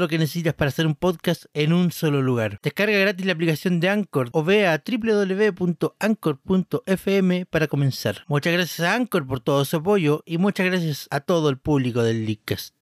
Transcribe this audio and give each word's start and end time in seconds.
lo 0.00 0.08
que 0.08 0.18
necesitas 0.18 0.54
para 0.54 0.70
hacer 0.70 0.86
un 0.86 0.94
podcast 0.94 1.44
en 1.54 1.72
un 1.72 1.92
solo 1.92 2.22
lugar. 2.22 2.58
Descarga 2.62 2.98
gratis 2.98 3.26
la 3.26 3.32
aplicación 3.32 3.78
de 3.80 3.90
Anchor 3.90 4.30
o 4.32 4.42
ve 4.42 4.66
a 4.66 4.82
www.anchor.fm 4.84 5.86
para 7.46 7.66
comenzar. 7.68 8.24
Muchas 8.26 8.52
gracias 8.52 8.80
a 8.80 8.94
Anchor 8.94 9.26
por 9.26 9.40
todo 9.40 9.64
su 9.64 9.76
apoyo 9.76 10.22
y 10.26 10.38
muchas 10.38 10.66
gracias 10.66 11.06
a 11.10 11.20
todo 11.20 11.50
el 11.50 11.58
público 11.58 12.02
del 12.02 12.24
Leakcast. 12.26 12.74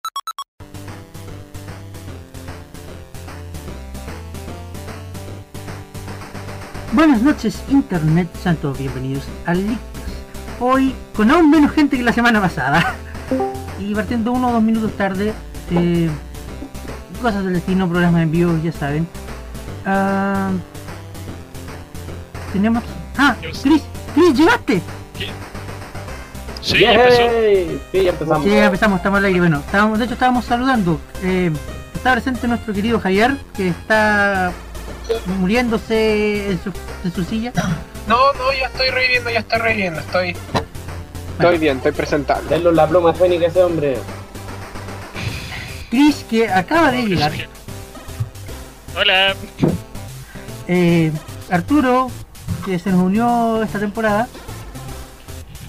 Buenas 6.93 7.21
noches 7.23 7.63
Internet, 7.69 8.29
sean 8.43 8.57
todos 8.57 8.79
bienvenidos 8.79 9.25
al 9.45 9.67
Leakcast. 9.67 10.09
Hoy 10.61 10.95
con 11.15 11.31
aún 11.31 11.51
menos 11.51 11.73
gente 11.73 11.97
que 11.97 12.03
la 12.03 12.13
semana 12.13 12.41
pasada 12.41 12.95
y 13.81 13.95
partiendo 13.95 14.33
uno 14.33 14.49
o 14.49 14.53
dos 14.53 14.63
minutos 14.63 14.97
tarde. 14.97 15.35
Eh, 15.71 16.09
cosas 17.19 17.45
del 17.45 17.55
destino, 17.55 17.89
programas 17.89 18.23
en 18.23 18.31
vivo, 18.31 18.59
ya 18.63 18.73
saben. 18.73 19.07
Ah, 19.85 20.51
tenemos. 22.53 22.83
Ah, 23.17 23.37
Chris, 23.41 23.83
Chris, 24.15 24.35
llegaste. 24.35 24.83
Sí, 26.61 26.81
ya 26.81 26.93
empezó. 26.93 27.23
Sí, 27.93 28.03
ya 28.05 28.11
empezamos. 28.11 28.45
Sí, 28.45 28.51
ya 28.51 28.67
empezamos, 28.67 28.97
estamos 28.99 29.19
al 29.19 29.25
aire. 29.25 29.39
Bueno, 29.41 29.59
estábamos, 29.61 29.99
de 29.99 30.05
hecho 30.05 30.15
estábamos 30.15 30.45
saludando. 30.45 31.01
Eh, 31.23 31.51
está 31.95 32.13
presente 32.13 32.47
nuestro 32.47 32.75
querido 32.75 33.01
Javier, 33.01 33.37
que 33.57 33.69
está 33.69 34.53
muriéndose 35.39 36.51
en 36.51 36.63
su, 36.63 36.73
en 37.05 37.13
su 37.13 37.25
silla. 37.25 37.53
No, 38.07 38.33
no, 38.35 38.53
ya 38.59 38.67
estoy 38.67 38.91
reviviendo, 38.91 39.31
ya 39.31 39.41
estoy 39.41 39.59
reviviendo, 39.59 40.01
estoy. 40.01 40.37
Estoy 41.39 41.59
bien, 41.59 41.77
estoy 41.77 41.93
presentable. 41.93 42.49
Denle 42.49 42.73
la 42.73 42.87
pluma 42.87 43.15
fénix 43.15 43.45
a 43.45 43.47
ese 43.47 43.63
hombre. 43.63 43.97
Chris, 45.91 46.25
que 46.29 46.49
acaba 46.49 46.91
de 46.91 47.03
llegar. 47.03 47.33
Hola. 48.97 49.35
Eh, 50.67 51.13
Arturo, 51.51 52.11
que 52.65 52.79
se 52.79 52.91
nos 52.91 53.01
unió 53.01 53.63
esta 53.63 53.79
temporada. 53.79 54.29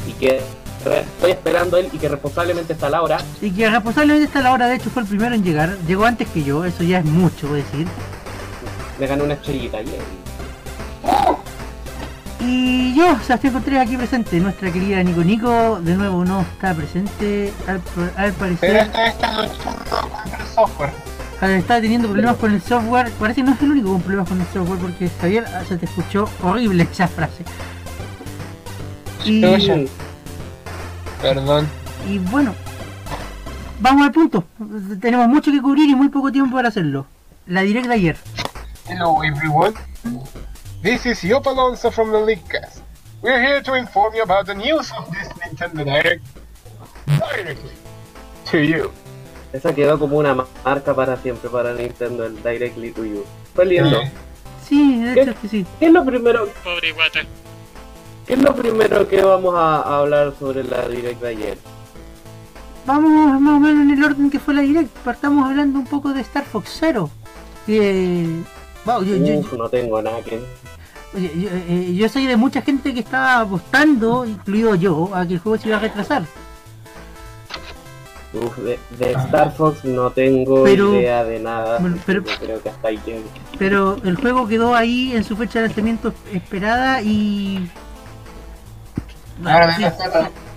Y 0.07 0.11
que 0.13 0.41
estoy 0.85 1.31
esperando 1.31 1.77
él 1.77 1.89
y 1.91 1.97
que 1.97 2.09
responsablemente 2.09 2.73
está 2.73 2.87
a 2.87 2.89
la 2.89 3.01
hora. 3.01 3.17
Y 3.41 3.51
que 3.51 3.69
responsablemente 3.69 4.25
está 4.25 4.39
a 4.39 4.43
la 4.43 4.53
hora, 4.53 4.67
de 4.67 4.75
hecho 4.75 4.89
fue 4.89 5.03
el 5.03 5.07
primero 5.07 5.35
en 5.35 5.43
llegar. 5.43 5.77
Llegó 5.87 6.05
antes 6.05 6.27
que 6.29 6.43
yo, 6.43 6.65
eso 6.65 6.83
ya 6.83 6.99
es 6.99 7.05
mucho, 7.05 7.47
voy 7.47 7.61
a 7.61 7.63
decir. 7.63 7.87
Me 8.99 9.07
ganó 9.07 9.23
una 9.23 9.35
estrellita 9.35 9.81
y 9.81 9.85
Y 12.39 12.93
yo, 12.95 13.19
Sebastián 13.19 13.53
Contreras, 13.53 13.85
aquí 13.85 13.97
presente. 13.97 14.39
Nuestra 14.39 14.71
querida 14.71 15.03
Nico 15.03 15.23
Nico, 15.23 15.79
de 15.81 15.95
nuevo 15.95 16.23
no 16.23 16.41
está 16.41 16.73
presente, 16.73 17.51
al, 17.67 17.81
al 18.15 18.33
parecer. 18.33 18.59
Pero 18.61 18.79
esta 18.79 19.03
vez 19.03 19.13
está 19.13 19.41
luchando 19.41 20.09
contra 20.09 20.37
el 20.39 20.47
software. 20.47 20.91
Está 21.41 21.79
teniendo 21.79 22.09
problemas 22.09 22.35
con 22.35 22.53
el 22.53 22.61
software. 22.61 23.11
Parece 23.11 23.41
que 23.41 23.47
no 23.47 23.53
es 23.53 23.61
el 23.61 23.71
único 23.71 23.91
con 23.91 24.01
problemas 24.01 24.27
con 24.27 24.41
el 24.41 24.47
software 24.47 24.79
porque 24.79 25.09
Javier 25.21 25.45
ah, 25.47 25.63
se 25.67 25.77
te 25.77 25.85
escuchó 25.85 26.29
horrible 26.43 26.87
esa 26.91 27.07
frase. 27.07 27.43
Y. 29.25 29.41
Perdón. 31.21 31.67
y 32.07 32.17
bueno, 32.17 32.55
vamos 33.79 34.05
al 34.05 34.11
punto. 34.11 34.45
Tenemos 35.01 35.27
mucho 35.27 35.51
que 35.51 35.61
cubrir 35.61 35.89
y 35.89 35.95
muy 35.95 36.09
poco 36.09 36.31
tiempo 36.31 36.55
para 36.55 36.69
hacerlo. 36.69 37.05
La 37.45 37.61
direct 37.61 37.87
de 37.87 37.93
ayer. 37.93 38.17
Hello 38.87 39.23
everyone. 39.23 39.73
This 40.81 41.05
is 41.05 41.23
Yop 41.23 41.45
Alonso 41.45 41.91
from 41.91 42.11
the 42.11 42.19
Leakcast. 42.19 42.81
We're 43.21 43.41
here 43.41 43.61
to 43.61 43.73
inform 43.75 44.15
you 44.15 44.23
about 44.23 44.45
the 44.45 44.55
news 44.55 44.91
of 44.95 45.11
this 45.11 45.27
Nintendo 45.43 45.83
Direct 45.83 46.23
directly 47.19 47.71
to 48.51 48.57
you. 48.63 48.91
Esa 49.51 49.73
quedó 49.73 49.97
como 49.99 50.17
una 50.17 50.35
marca 50.63 50.93
para 50.93 51.17
siempre 51.17 51.49
para 51.49 51.73
Nintendo, 51.73 52.25
el 52.25 52.35
Directly 52.41 52.91
to 52.91 53.03
You. 53.03 53.25
Fue 53.53 53.65
lindo. 53.65 53.99
Eh, 54.01 54.11
Sí, 54.67 55.01
de 55.03 55.19
hecho 55.23 55.33
que 55.41 55.47
sí. 55.49 55.65
¿Qué 55.79 55.87
es 55.87 55.91
lo 55.91 56.05
primero, 56.05 56.47
Pobre 56.63 56.91
guata. 56.93 57.21
qué 58.27 58.33
es 58.33 58.39
lo 58.39 58.53
primero 58.55 59.07
que 59.07 59.19
vamos 59.23 59.55
a, 59.55 59.81
a 59.81 59.97
hablar 59.99 60.31
sobre 60.37 60.63
la 60.63 60.87
Direct 60.87 61.19
de 61.21 61.27
ayer? 61.29 61.57
Vamos 62.85 63.41
más 63.41 63.55
o 63.55 63.59
menos 63.59 63.81
en 63.83 63.91
el 63.97 64.03
orden 64.03 64.29
que 64.29 64.39
fue 64.39 64.53
la 64.53 64.61
direct. 64.61 64.95
Partamos 64.99 65.49
hablando 65.49 65.79
un 65.79 65.85
poco 65.85 66.13
de 66.13 66.21
Star 66.21 66.45
Fox 66.45 66.77
Zero. 66.79 67.09
Que. 67.65 68.41
wow, 68.85 69.03
yo, 69.03 69.15
yo- 69.17 69.57
no 69.57 69.69
tengo 69.69 70.01
nada 70.01 70.21
que... 70.21 70.39
Oye, 71.15 71.31
yo, 71.35 71.49
eh, 71.51 71.93
yo 71.95 72.07
soy 72.09 72.27
de 72.27 72.37
mucha 72.37 72.61
gente 72.61 72.93
que 72.93 72.99
estaba 72.99 73.41
apostando, 73.41 74.25
incluido 74.25 74.75
yo, 74.75 75.09
a 75.13 75.25
que 75.25 75.33
el 75.35 75.39
juego 75.39 75.57
se 75.57 75.67
iba 75.69 75.77
a 75.77 75.81
retrasar. 75.81 76.23
Uf, 78.31 78.55
de, 78.59 78.77
de 78.99 79.11
Star 79.13 79.51
Fox 79.55 79.83
no 79.85 80.11
tengo 80.11 80.63
Pero- 80.63 80.93
idea 80.93 81.23
de 81.23 81.39
nada. 81.39 81.79
bueno, 81.79 81.97
pero- 82.05 82.23
Yo 82.23 82.37
creo 82.39 82.61
que 82.61 82.69
hasta 82.69 82.87
ahí 82.89 82.99
llego. 83.05 83.23
Pero 83.57 83.97
el 84.03 84.17
juego 84.17 84.47
quedó 84.47 84.75
ahí 84.75 85.13
en 85.15 85.23
su 85.23 85.35
fecha 85.35 85.59
de 85.61 85.65
lanzamiento 85.67 86.13
esperada 86.31 87.01
y... 87.01 87.67
Ahora 89.43 89.75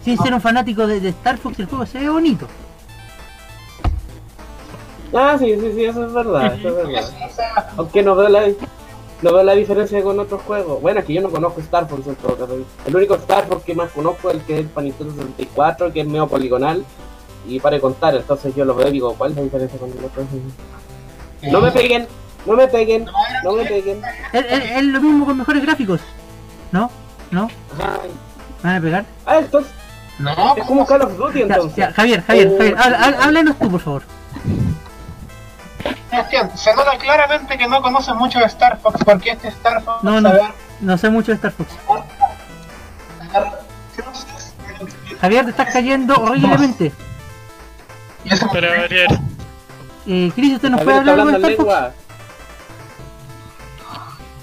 sin, 0.04 0.18
ser 0.18 0.34
un 0.34 0.40
fanático 0.40 0.86
de, 0.86 1.00
de 1.00 1.10
Star 1.10 1.38
Fox, 1.38 1.58
el 1.60 1.66
juego 1.66 1.86
se 1.86 2.00
ve 2.00 2.10
bonito. 2.10 2.46
Ah, 5.14 5.36
sí, 5.38 5.54
sí, 5.58 5.72
sí, 5.74 5.84
eso 5.84 6.06
es 6.06 6.12
verdad, 6.12 6.54
eso 6.54 6.68
es 6.68 6.74
verdad. 6.74 7.04
Aunque 7.76 8.02
no 8.02 8.16
veo 8.16 8.28
la, 8.28 8.42
no 9.22 9.32
veo 9.32 9.42
la 9.42 9.54
diferencia 9.54 10.02
con 10.02 10.18
otros 10.18 10.42
juegos. 10.42 10.80
Bueno, 10.82 11.00
es 11.00 11.06
que 11.06 11.12
yo 11.14 11.22
no 11.22 11.30
conozco 11.30 11.60
Star 11.60 11.88
Fox 11.88 12.06
en 12.06 12.16
todo 12.16 12.36
caso. 12.36 12.56
El 12.86 12.96
único 12.96 13.14
Star 13.14 13.46
Fox 13.46 13.64
que 13.64 13.74
más 13.74 13.90
conozco 13.92 14.28
es 14.30 14.36
el 14.36 14.42
que 14.42 14.58
es 14.60 14.66
para 14.66 14.84
Nintendo 14.84 15.14
64, 15.14 15.92
que 15.92 16.00
es 16.00 16.06
medio 16.06 16.26
poligonal. 16.26 16.84
Y 17.46 17.58
para 17.60 17.74
de 17.76 17.80
contar, 17.82 18.14
entonces 18.14 18.54
yo 18.54 18.64
lo 18.64 18.74
veo 18.74 18.88
y 18.88 18.92
digo, 18.92 19.14
¿cuál 19.14 19.30
es 19.30 19.36
la 19.36 19.42
diferencia 19.42 19.78
con 19.78 19.90
el 19.90 20.04
otro? 20.04 20.22
No 21.50 21.60
me 21.60 21.72
peguen, 21.72 22.06
no 22.46 22.52
me 22.54 22.68
peguen, 22.68 23.06
no 23.44 23.52
me 23.52 23.64
peguen. 23.64 24.00
Es, 24.32 24.44
es- 24.44 24.70
es 24.76 24.84
lo 24.84 25.00
mismo 25.00 25.26
con 25.26 25.38
mejores 25.38 25.62
gráficos. 25.62 26.00
¿No? 26.70 26.90
¿No? 27.30 27.48
Ay. 27.78 28.10
¿Van 28.62 28.76
a 28.76 28.80
pegar? 28.80 29.04
Ah, 29.26 29.38
entonces, 29.38 29.72
No, 30.18 30.30
es 30.56 30.64
como 30.66 30.86
Call 30.86 31.02
of 31.02 31.16
Duty 31.16 31.40
Ya, 31.40 31.44
entonces. 31.46 31.76
ya, 31.76 31.92
Javier, 31.92 32.22
Javier, 32.22 32.48
Oh. 32.52 32.58
Javier, 32.58 32.76
háblanos 33.20 33.58
tú, 33.58 33.70
por 33.70 33.80
favor. 33.80 34.02
Sebastián, 36.10 36.50
se 36.56 36.74
nota 36.74 36.96
claramente 36.98 37.58
que 37.58 37.66
no 37.66 37.82
conoces 37.82 38.14
mucho 38.14 38.38
de 38.38 38.46
Star 38.46 38.78
Fox 38.78 39.00
porque 39.04 39.30
este 39.30 39.48
Star 39.48 39.82
Fox 39.82 40.02
No, 40.02 40.20
no, 40.20 40.32
no 40.80 40.98
sé 40.98 41.10
mucho 41.10 41.32
de 41.32 41.36
Star 41.36 41.52
Fox. 41.52 41.70
Javier, 45.20 45.44
te 45.44 45.50
estás 45.50 45.72
cayendo 45.72 46.14
horriblemente. 46.16 46.92
Para 48.52 48.80
variar. 48.80 49.08
Eh, 50.06 50.32
Chris, 50.34 50.54
¿usted 50.54 50.70
nos 50.70 50.80
Javier 50.80 50.84
puede 50.84 50.98
hablar 50.98 51.20
algo 51.20 51.30
de 51.30 51.36
en 51.36 51.42
Star 51.42 51.56
Fox? 51.56 51.68
lengua. 51.68 51.92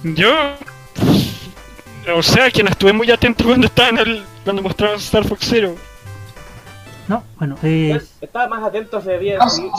Yo. 0.04 0.32
O 2.16 2.24
sea 2.24 2.50
que 2.50 2.64
no 2.64 2.70
estuve 2.70 2.94
muy 2.94 3.12
atento 3.12 3.44
cuando 3.44 3.68
estaban 3.68 3.98
el, 4.00 4.26
cuando 4.44 4.62
mostraban 4.62 4.98
Star 4.98 5.26
Fox 5.26 5.46
Zero. 5.48 5.76
No, 7.10 7.24
bueno, 7.38 7.56
eh, 7.64 8.00
Estaba 8.22 8.48
más 8.48 8.64
atento 8.64 9.02
se 9.02 9.18
veía, 9.18 9.40
si, 9.50 9.64
eh, 9.66 9.70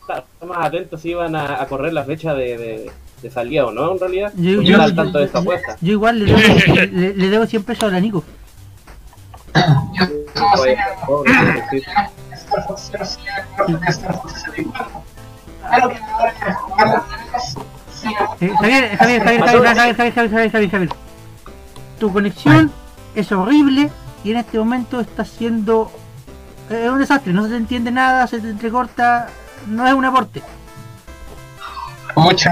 estaba 0.00 0.24
más 0.46 0.66
atento 0.66 0.98
si 0.98 1.10
iban 1.10 1.34
a, 1.36 1.62
a 1.62 1.66
correr 1.68 1.92
la 1.92 2.02
fecha 2.04 2.34
de, 2.34 2.58
de, 2.58 2.90
de 3.22 3.30
salida 3.30 3.64
o 3.66 3.70
no, 3.72 3.92
en 3.92 4.00
realidad. 4.00 4.32
Yo- 4.36 4.56
Porque 4.56 4.68
yo- 4.68 4.72
estaba 4.74 4.84
al 4.84 4.90
yo- 4.90 4.96
tanto 5.02 5.18
de 5.18 5.24
esa 5.24 5.32
yo- 5.34 5.40
apuesta. 5.40 5.76
yo 5.80 5.92
igual 5.92 6.18
le 6.18 6.24
debo, 6.26 6.38
le, 6.92 7.14
le 7.14 7.30
debo 7.30 7.46
100 7.46 7.62
pesos 7.64 7.84
a 7.84 7.92
la 7.92 8.00
Nico. 8.00 8.24
yo 9.54 10.06
solo 10.34 10.56
sé 10.56 10.60
Oye, 10.62 10.76
que- 10.76 11.06
pobre, 11.06 11.32
sí. 11.70 11.82
Star 12.32 12.66
Fox 12.66 12.88
Zero 12.90 13.04
sí 13.06 13.18
me 13.24 13.30
acuerdo 13.32 13.78
de 13.78 13.86
Star 13.90 14.14
Fox 14.20 14.32
64. 14.32 15.02
Claro 15.60 15.88
que 15.88 15.96
ahora 15.98 16.34
que 16.34 16.52
jugar 16.52 16.86
las 16.88 17.18
reglas, 17.18 17.56
sí, 17.94 18.08
Eh, 18.40 18.50
Javier, 18.58 18.96
Javier, 18.96 19.22
Javier, 19.22 19.22
Javier, 19.22 19.42
Javier, 19.42 19.76
Javier, 19.76 19.94
Javier, 19.96 20.30
Javier, 20.30 20.50
Javier, 20.50 20.70
Javier. 20.70 20.90
Tu 22.00 22.12
conexión 22.12 22.72
es 23.14 23.30
horrible 23.30 23.90
y 24.24 24.32
en 24.32 24.38
este 24.38 24.58
momento 24.58 25.00
está 25.00 25.24
siendo 25.24 25.92
eh, 26.72 26.90
un 26.90 26.98
desastre. 26.98 27.32
No 27.32 27.46
se 27.48 27.56
entiende 27.56 27.90
nada, 27.90 28.26
se 28.26 28.40
te 28.40 28.48
entrecorta, 28.50 29.28
no 29.66 29.86
es 29.86 29.92
un 29.94 30.04
aporte. 30.04 30.42
Mucho. 32.14 32.50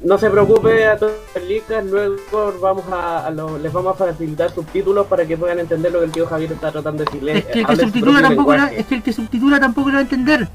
No 0.00 0.16
se 0.16 0.30
preocupe 0.30 0.86
a 0.88 0.96
todos 0.96 1.12
los 1.34 1.44
licas, 1.44 1.84
luego 1.84 2.16
vamos 2.62 2.84
a, 2.90 3.26
a 3.26 3.30
lo- 3.30 3.58
les 3.58 3.70
vamos 3.70 3.94
a 4.00 4.04
facilitar 4.06 4.50
subtítulos 4.50 5.06
para 5.06 5.26
que 5.26 5.36
puedan 5.36 5.58
entender 5.58 5.92
lo 5.92 5.98
que 5.98 6.06
el 6.06 6.12
tío 6.12 6.26
Javier 6.26 6.52
está 6.52 6.72
tratando 6.72 7.04
de 7.04 7.10
decirles. 7.10 7.36
Es 7.36 7.44
que 7.46 7.60
el 7.60 7.66
que 7.66 7.76
subtitula 7.76 8.22
tampoco 8.22 8.54
es 8.54 8.86
que 8.86 8.94
el 8.94 9.02
que 9.02 9.12
subtitula 9.12 9.60
tampoco 9.60 9.88
lo 9.90 9.94
va 9.94 9.98
a 9.98 10.02
entender. 10.02 10.48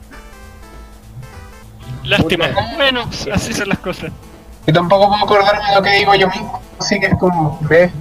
Lástima. 2.03 2.47
Bueno, 2.77 3.03
así 3.33 3.53
son 3.53 3.69
las 3.69 3.79
cosas. 3.79 4.11
Y 4.65 4.73
tampoco 4.73 5.07
puedo 5.07 5.23
acordarme 5.23 5.69
de 5.69 5.75
lo 5.75 5.81
que 5.83 5.91
digo 5.91 6.15
yo 6.15 6.27
mismo. 6.27 6.61
Así 6.79 6.99
que 6.99 7.05
es 7.07 7.15
como, 7.19 7.59
¿ves? 7.69 7.91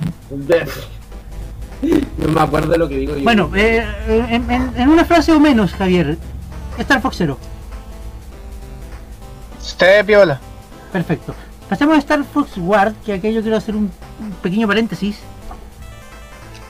No 2.19 2.29
me 2.33 2.41
acuerdo 2.41 2.73
de 2.73 2.79
lo 2.79 2.89
que 2.89 2.97
digo 2.97 3.15
yo. 3.17 3.23
Bueno, 3.25 3.51
eh, 3.55 3.87
en, 4.31 4.51
en- 4.51 4.73
en 4.77 4.89
una 4.89 5.05
frase 5.05 5.33
o 5.33 5.41
menos, 5.41 5.73
Javier. 5.75 6.17
Star 6.79 7.01
Fox 7.01 7.17
Zero. 7.17 7.39
Usted 9.61 10.05
piola. 10.07 10.41
Perfecto. 10.93 11.35
Pasemos 11.69 11.97
a 11.97 11.99
Star 11.99 12.25
Fox 12.25 12.53
Ward, 12.57 12.95
que 13.05 13.13
aquí 13.15 13.33
yo 13.33 13.43
quiero 13.43 13.57
hacer 13.57 13.75
un, 13.75 13.91
un 14.21 14.31
pequeño 14.43 14.67
paréntesis. 14.69 15.19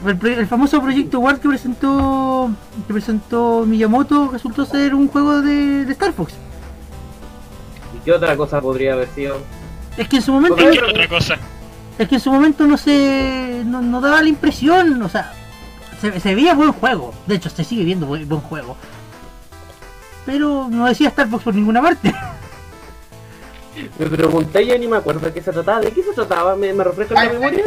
El, 0.05 0.47
famoso 0.47 0.81
proyecto 0.83 1.21
Ward 1.21 1.39
que 1.41 1.49
presentó 1.49 2.51
que 2.87 2.93
presentó 2.93 3.65
Miyamoto 3.67 4.29
resultó 4.31 4.67
ser 4.67 4.95
un 4.95 5.09
juego 5.09 5.41
de, 5.41 5.85
de 5.85 5.93
Star 5.93 6.13
Fox. 6.13 6.35
¿Y 7.97 8.05
qué 8.05 8.13
otra 8.13 8.37
cosa 8.37 8.61
podría 8.61 8.93
haber 8.93 9.09
sido? 9.15 9.39
Es 9.97 10.07
que 10.09 10.17
en 10.17 10.23
su 10.23 10.33
momento 10.33 10.57
Cualquier 10.57 10.85
otra 10.85 11.09
cosa. 11.09 11.37
Es 11.99 12.09
que 12.09 12.17
en 12.17 12.21
su 12.21 12.31
momento 12.31 12.67
no 12.67 12.77
se 12.77 13.63
no, 13.65 13.81
no 13.81 14.01
daba 14.01 14.23
la 14.23 14.29
impresión, 14.29 15.03
o 15.03 15.09
sea, 15.09 15.33
se, 16.01 16.21
se 16.21 16.35
veía 16.35 16.55
buen 16.55 16.73
juego. 16.73 17.15
De 17.27 17.37
hecho, 17.37 17.51
se 17.51 17.65
sigue 17.65 17.85
viendo 17.85 18.07
buen, 18.07 18.29
buen 18.29 18.41
juego. 18.43 18.77
Pero 20.25 20.69
no 20.71 20.87
decía 20.87 21.09
Star 21.09 21.29
Fox 21.29 21.45
por 21.45 21.55
ninguna 21.55 21.81
parte. 21.81 22.13
Me 23.99 24.07
pregunté 24.07 24.63
y 24.63 24.67
ya 24.69 24.79
ni 24.79 24.89
me 24.89 24.97
acuerdo 24.97 25.27
de 25.27 25.35
qué 25.35 25.43
se 25.43 25.53
trataba. 25.53 25.81
¿De 25.81 25.93
qué 25.93 26.03
se 26.03 26.13
trataba? 26.13 26.57
¿Me, 26.57 26.73
me 26.73 26.83
refresca 26.83 27.15
la 27.15 27.31
memoria? 27.31 27.65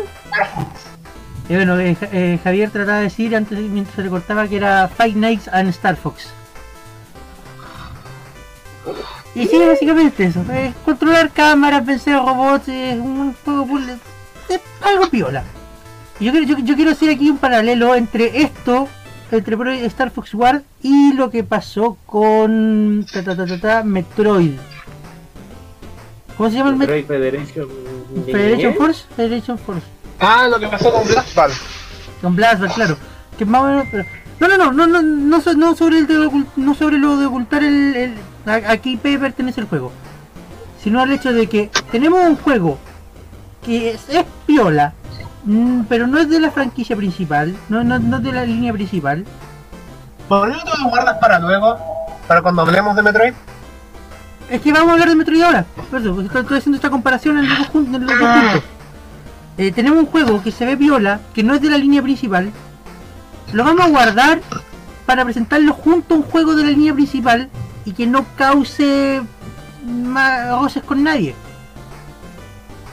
Y 1.48 1.54
bueno, 1.54 1.80
eh, 1.80 1.96
eh, 2.12 2.40
Javier 2.44 2.72
trataba 2.72 2.98
de 2.98 3.04
decir 3.04 3.36
antes 3.36 3.60
mientras 3.60 3.96
se 3.96 4.04
le 4.04 4.10
cortaba 4.10 4.48
que 4.48 4.58
era 4.58 4.88
Five 4.88 5.14
Nights 5.14 5.48
and 5.50 5.70
Star 5.70 5.96
Fox. 5.96 6.30
Y 9.36 9.48
sí, 9.48 9.58
básicamente 9.66 10.26
eso. 10.26 10.44
Es 10.52 10.76
controlar 10.84 11.32
cámaras, 11.32 11.86
vencer 11.86 12.16
robots, 12.16 12.68
es 12.68 13.00
un 13.00 13.36
juego 13.46 13.68
puzzle, 13.68 13.98
es 14.56 14.62
algo 14.82 15.10
piola. 15.10 15.44
Y 16.20 16.26
yo, 16.26 16.32
quiero- 16.32 16.46
yo, 16.48 16.58
yo 16.60 16.76
quiero 16.76 16.92
hacer 16.92 17.10
aquí 17.10 17.30
un 17.30 17.38
paralelo 17.38 17.96
entre 17.96 18.42
esto, 18.42 18.88
entre 19.32 19.86
Star 19.86 20.12
Fox 20.12 20.34
War 20.34 20.64
y 20.82 21.14
lo 21.14 21.30
que 21.30 21.44
pasó 21.44 21.98
con 22.06 23.06
ta, 23.12 23.24
ta, 23.24 23.36
ta, 23.36 23.46
ta, 23.46 23.60
ta, 23.60 23.84
Metroid. 23.84 24.54
¿Cómo 26.38 26.50
se 26.50 26.56
llama 26.58 26.70
el 26.70 26.76
Met- 26.76 26.80
Metroid 26.80 27.06
Federation. 27.06 27.68
Federation 28.26 28.74
Force? 28.76 29.06
Federation 29.16 29.58
Force. 29.60 29.86
Ah, 30.20 30.48
lo 30.50 30.60
que 30.60 30.68
pasó 30.68 30.92
con 30.92 31.06
Blast 31.08 31.36
Ball. 31.36 31.52
Con 32.22 32.36
Blastback, 32.36 32.74
claro. 32.76 32.98
Que 33.38 33.46
más 33.46 33.62
o 33.62 33.66
menos, 33.68 33.88
pero... 33.92 34.06
No, 34.40 34.48
no, 34.48 34.58
no, 34.58 34.72
no, 34.72 34.88
no, 34.88 35.02
no, 35.02 35.54
no 35.54 35.76
sobre 35.76 35.98
el 36.00 36.08
de 36.08 36.16
ocult- 36.18 36.48
no 36.56 36.74
sobre 36.74 36.98
lo 36.98 37.18
de 37.18 37.26
ocultar 37.26 37.62
el, 37.64 37.96
el 37.96 38.14
a, 38.46 38.72
a 38.72 38.78
qué 38.78 38.92
IP 38.92 39.20
pertenece 39.20 39.60
el 39.62 39.68
juego. 39.68 39.92
Sino 40.82 41.02
al 41.02 41.12
hecho 41.12 41.34
de 41.34 41.48
que 41.48 41.70
tenemos 41.92 42.22
un 42.26 42.38
juego 42.38 42.80
que 43.70 43.92
es, 43.92 44.10
es 44.10 44.26
piola, 44.48 44.94
mm, 45.44 45.82
pero 45.88 46.08
no 46.08 46.18
es 46.18 46.28
de 46.28 46.40
la 46.40 46.50
franquicia 46.50 46.96
principal, 46.96 47.56
no, 47.70 47.84
no, 47.84 48.00
no 48.00 48.18
es 48.18 48.24
de 48.24 48.32
la 48.32 48.44
línea 48.46 48.74
principal. 48.74 49.26
¿Por 50.28 50.52
te 50.52 50.78
lo 50.84 50.90
guardas 50.90 51.18
para 51.20 51.38
luego? 51.40 51.78
Para 52.28 52.42
cuando 52.42 52.64
hablemos 52.64 52.96
de 52.96 53.04
Metroid. 53.04 53.34
Es 54.50 54.62
que 54.62 54.74
vamos 54.74 54.90
a 54.90 54.94
hablar 54.94 55.10
de 55.10 55.16
Metroid 55.16 55.44
ahora. 55.44 55.66
Por 55.92 56.02
eso, 56.02 56.16
porque 56.16 56.40
estoy, 56.40 56.58
haciendo 56.58 56.78
esta 56.78 56.90
comparación 56.90 57.38
en 57.38 57.48
los 57.48 57.60
dos, 57.60 57.68
jun- 57.72 57.94
en 57.96 58.06
los 58.08 58.20
dos 58.20 58.30
puntos. 58.42 58.64
Eh, 59.60 59.72
tenemos 59.72 60.00
un 60.00 60.06
juego 60.08 60.42
que 60.42 60.52
se 60.52 60.66
ve 60.66 60.76
viola, 60.76 61.20
que 61.36 61.44
no 61.44 61.54
es 61.54 61.62
de 61.62 61.70
la 61.70 61.78
línea 61.78 62.02
principal. 62.02 62.52
Lo 63.54 63.64
vamos 63.64 63.82
a 63.86 63.90
guardar 63.90 64.42
para 65.06 65.24
presentarlo 65.26 65.74
junto 65.74 66.16
a 66.16 66.18
un 66.18 66.24
juego 66.24 66.56
de 66.56 66.64
la 66.64 66.70
línea 66.72 66.94
principal 66.96 67.50
y 67.86 67.92
que 67.94 68.08
no 68.08 68.26
cause 68.36 69.22
más 69.86 70.50
roces 70.50 70.82
con 70.84 71.04
nadie. 71.04 71.36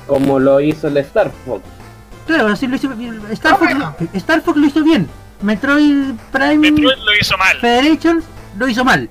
Como 0.06 0.38
lo 0.38 0.60
hizo 0.60 0.88
el 0.88 0.96
Star 0.98 1.30
Fox. 1.44 1.62
Claro, 2.26 2.48
así 2.48 2.66
lo 2.66 2.76
hizo 2.76 2.90
Star 3.32 3.54
Ah, 3.54 3.56
Fox, 3.56 3.70
bueno. 3.74 3.96
Star 4.14 4.40
Fox 4.42 4.56
lo 4.58 4.66
hizo 4.66 4.82
bien. 4.84 5.08
Metroid 5.42 6.14
Prime 6.32 6.56
Metroid 6.70 6.98
lo 7.04 7.14
hizo 7.20 7.36
mal. 7.38 7.56
Federation 7.58 8.22
lo 8.58 8.68
hizo 8.68 8.84
mal. 8.84 9.08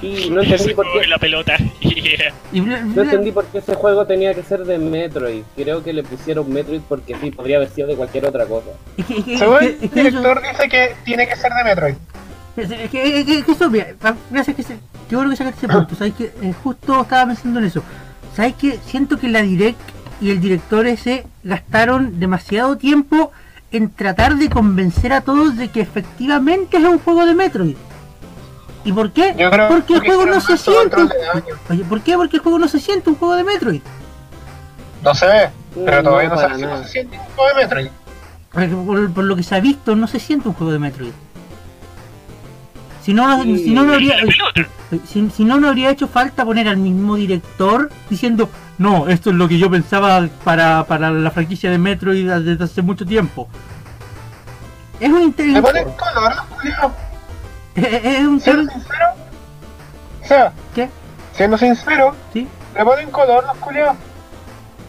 Y 0.00 0.30
no 0.30 0.42
entendí 0.42 0.74
por 0.74 0.84
qué. 0.92 1.06
la 1.06 1.18
pelota. 1.18 1.56
Yeah. 2.52 2.82
No 2.84 3.02
entendí 3.02 3.32
por 3.32 3.46
qué 3.46 3.58
ese 3.58 3.74
juego 3.76 4.04
tenía 4.06 4.34
que 4.34 4.42
ser 4.42 4.64
de 4.64 4.76
Metroid. 4.76 5.42
Creo 5.56 5.82
que 5.82 5.92
le 5.92 6.02
pusieron 6.02 6.52
Metroid 6.52 6.80
porque 6.88 7.16
sí, 7.20 7.30
podría 7.30 7.56
haber 7.56 7.70
sido 7.70 7.86
de 7.88 7.96
cualquier 7.96 8.26
otra 8.26 8.44
cosa. 8.46 8.70
es 8.98 9.06
que- 9.06 9.18
es 9.18 9.24
que- 9.24 9.38
Según 9.38 9.56
es 9.56 9.62
el 9.62 9.78
que- 9.78 9.86
es 9.86 9.92
que 9.92 10.00
eso- 10.00 10.08
director 10.20 10.42
dice 10.42 10.68
que 10.68 10.96
tiene 11.04 11.26
que 11.28 11.36
ser 11.36 11.52
de 11.52 11.64
Metroid. 11.64 11.94
Es 12.56 12.68
que, 12.68 12.84
es 12.84 12.90
que- 13.24 13.38
es 13.38 13.44
que 13.44 13.52
eso, 13.52 13.70
mira, 13.70 13.86
ah, 14.02 14.14
gracias 14.30 14.56
que 14.56 14.62
se, 14.62 14.76
qué 15.08 15.16
bueno 15.16 15.30
que 15.30 15.36
sacaste 15.36 15.64
ese 15.66 15.74
punto, 15.74 15.94
sabes 15.94 16.12
que 16.14 16.24
eh, 16.24 16.54
justo 16.62 17.00
estaba 17.02 17.26
pensando 17.26 17.58
en 17.60 17.64
eso. 17.66 17.82
Sabes 18.34 18.54
que 18.54 18.78
siento 18.86 19.18
que 19.18 19.28
la 19.28 19.42
direct 19.42 19.80
y 20.20 20.30
el 20.30 20.40
director 20.40 20.86
ese 20.86 21.26
gastaron 21.42 22.18
demasiado 22.20 22.76
tiempo 22.76 23.32
en 23.72 23.90
tratar 23.90 24.36
de 24.36 24.48
convencer 24.48 25.12
a 25.12 25.22
todos 25.22 25.56
de 25.56 25.68
que 25.68 25.80
efectivamente 25.80 26.76
es 26.76 26.84
un 26.84 26.98
juego 26.98 27.26
de 27.26 27.34
Metroid. 27.34 27.76
¿Y 28.84 28.92
por 28.92 29.12
qué? 29.12 29.34
Creo 29.34 29.68
Porque 29.68 29.94
el 29.94 30.00
juego 30.00 30.26
no 30.26 30.40
se 30.40 30.56
siente. 30.56 30.96
Oye, 31.70 31.84
¿por 31.84 32.00
qué? 32.00 32.16
Porque 32.16 32.36
el 32.36 32.42
juego 32.42 32.58
no 32.58 32.68
se 32.68 32.80
siente 32.80 33.10
un 33.10 33.16
juego 33.16 33.36
de 33.36 33.44
Metroid. 33.44 33.82
No 35.02 35.14
se 35.14 35.26
ve, 35.26 35.50
pero 35.84 36.02
No, 36.02 36.10
todavía 36.10 36.28
no, 36.30 36.82
se 36.82 36.88
siente 36.88 37.18
un 37.18 37.24
juego 37.36 37.48
de 37.48 37.62
Metroid. 37.62 37.88
Por 39.14 39.24
lo 39.24 39.36
que 39.36 39.42
se 39.42 39.54
ha 39.54 39.60
visto, 39.60 39.96
no 39.96 40.06
se 40.06 40.20
siente 40.20 40.48
un 40.48 40.54
juego 40.54 40.72
de 40.72 40.78
Metroid. 40.78 41.12
Si 43.02 43.12
no, 43.14 43.26
no- 43.26 43.42
Sí. 43.42 43.64
si 43.64 43.70
no, 43.74 43.82
no 43.84 43.94
habría. 43.94 44.14
Si, 45.06 45.30
si 45.30 45.44
no, 45.44 45.58
no 45.58 45.68
habría 45.68 45.90
hecho 45.90 46.06
falta 46.06 46.44
poner 46.44 46.68
al 46.68 46.76
mismo 46.76 47.16
director 47.16 47.90
diciendo, 48.08 48.48
no, 48.78 49.08
esto 49.08 49.30
es 49.30 49.36
lo 49.36 49.48
que 49.48 49.58
yo 49.58 49.70
pensaba 49.70 50.28
para, 50.44 50.84
para 50.84 51.10
la 51.10 51.30
franquicia 51.30 51.70
de 51.70 51.78
Metroid 51.78 52.28
desde 52.30 52.62
hace 52.64 52.82
mucho 52.82 53.04
tiempo. 53.06 53.48
Es 55.00 55.08
un 55.08 55.18
Le 55.18 55.24
inter- 55.24 55.62
ponen 55.62 55.84
color, 55.84 56.32
Julio. 56.50 56.92
es, 57.74 58.04
es 58.04 58.20
un 58.24 58.40
sincero. 58.40 58.62
O 60.22 60.26
sea, 60.26 60.52
¿Qué? 60.74 60.88
siendo 61.34 61.58
sincero, 61.58 62.14
¿Sí? 62.32 62.46
le 62.76 62.84
ponen 62.84 63.10
color 63.10 63.44
los 63.44 63.56
culiados. 63.56 63.96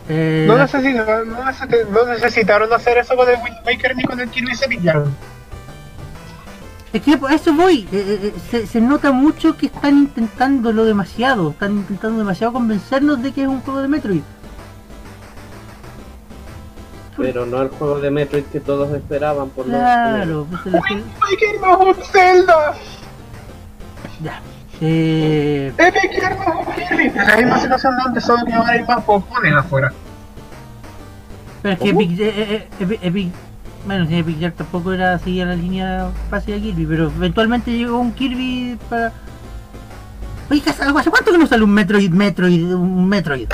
Eh, 0.09 0.43
No, 0.47 0.57
necesitaron, 0.57 1.29
no, 1.29 1.45
necesitaron, 1.45 1.93
no 1.93 2.05
necesitaron 2.05 2.73
hacer 2.73 2.97
eso 2.97 3.15
con 3.15 3.27
el 3.29 3.35
Wind 3.41 3.55
Waker 3.65 3.95
ni 3.95 4.03
con 4.03 4.19
el 4.19 4.29
Kirby 4.29 4.53
se 4.53 4.67
pillaron. 4.67 5.15
Es 6.93 7.01
que 7.01 7.13
a 7.27 7.33
eso 7.33 7.53
voy. 7.53 7.87
eh, 7.91 8.19
eh, 8.21 8.33
eh, 8.35 8.39
se, 8.51 8.67
se 8.67 8.79
nota 8.79 9.11
mucho 9.11 9.57
que 9.57 9.65
están 9.65 9.97
intentándolo 9.97 10.85
demasiado. 10.85 11.49
Están 11.51 11.71
intentando 11.77 12.19
demasiado 12.19 12.53
convencernos 12.53 13.21
de 13.23 13.31
que 13.31 13.41
es 13.43 13.47
un 13.47 13.61
juego 13.61 13.81
de 13.81 13.87
Metroid. 13.87 14.21
Pero 17.17 17.45
no 17.45 17.61
el 17.61 17.69
juego 17.69 17.99
de 17.99 18.09
Metroid 18.09 18.43
que 18.45 18.59
todos 18.59 18.91
esperaban 18.93 19.49
por 19.49 19.67
lo 19.67 19.73
Claro, 19.77 20.47
pues, 20.49 20.65
la- 20.73 20.81
Wind 20.89 21.03
Waker 21.21 21.61
no 21.61 21.91
es 21.91 21.97
un 21.97 22.03
Zelda. 22.05 22.73
ya. 24.21 24.41
Eh, 24.81 25.71
Epic 25.77 26.11
Gear 26.11 26.35
no 26.37 26.43
es 26.61 26.67
un 26.67 26.73
Kirby. 26.73 27.03
En 27.19 27.27
la 27.27 27.37
misma 27.37 27.59
situación 27.59 27.93
donde 28.03 28.19
solo 28.19 28.43
que 28.45 28.53
ahora 28.53 28.71
hay 28.71 28.83
más 28.83 29.03
popones 29.03 29.53
afuera. 29.53 29.93
Pero 31.61 31.73
es 31.75 31.79
que 31.79 31.89
eh, 31.89 31.95
eh, 32.19 32.67
Epic, 32.79 33.01
Epic- 33.03 33.31
bueno, 33.85 34.07
si 34.07 34.15
Epic 34.15 34.39
Jam 34.39 34.51
tampoco 34.53 34.93
era 34.93 35.19
seguir 35.19 35.45
la 35.47 35.55
línea 35.55 36.09
fácil 36.29 36.55
de 36.55 36.61
Kirby, 36.61 36.85
pero 36.85 37.07
eventualmente 37.07 37.71
llegó 37.71 37.99
un 37.99 38.13
Kirby 38.13 38.77
para... 38.89 39.11
Oye, 40.49 40.61
¿hace 40.65 41.09
cuánto 41.09 41.31
que 41.31 41.37
no 41.37 41.47
sale 41.47 41.63
un 41.63 41.71
Metroid, 41.71 42.11
Metroid, 42.11 42.73
un 42.73 43.07
Metroid? 43.07 43.49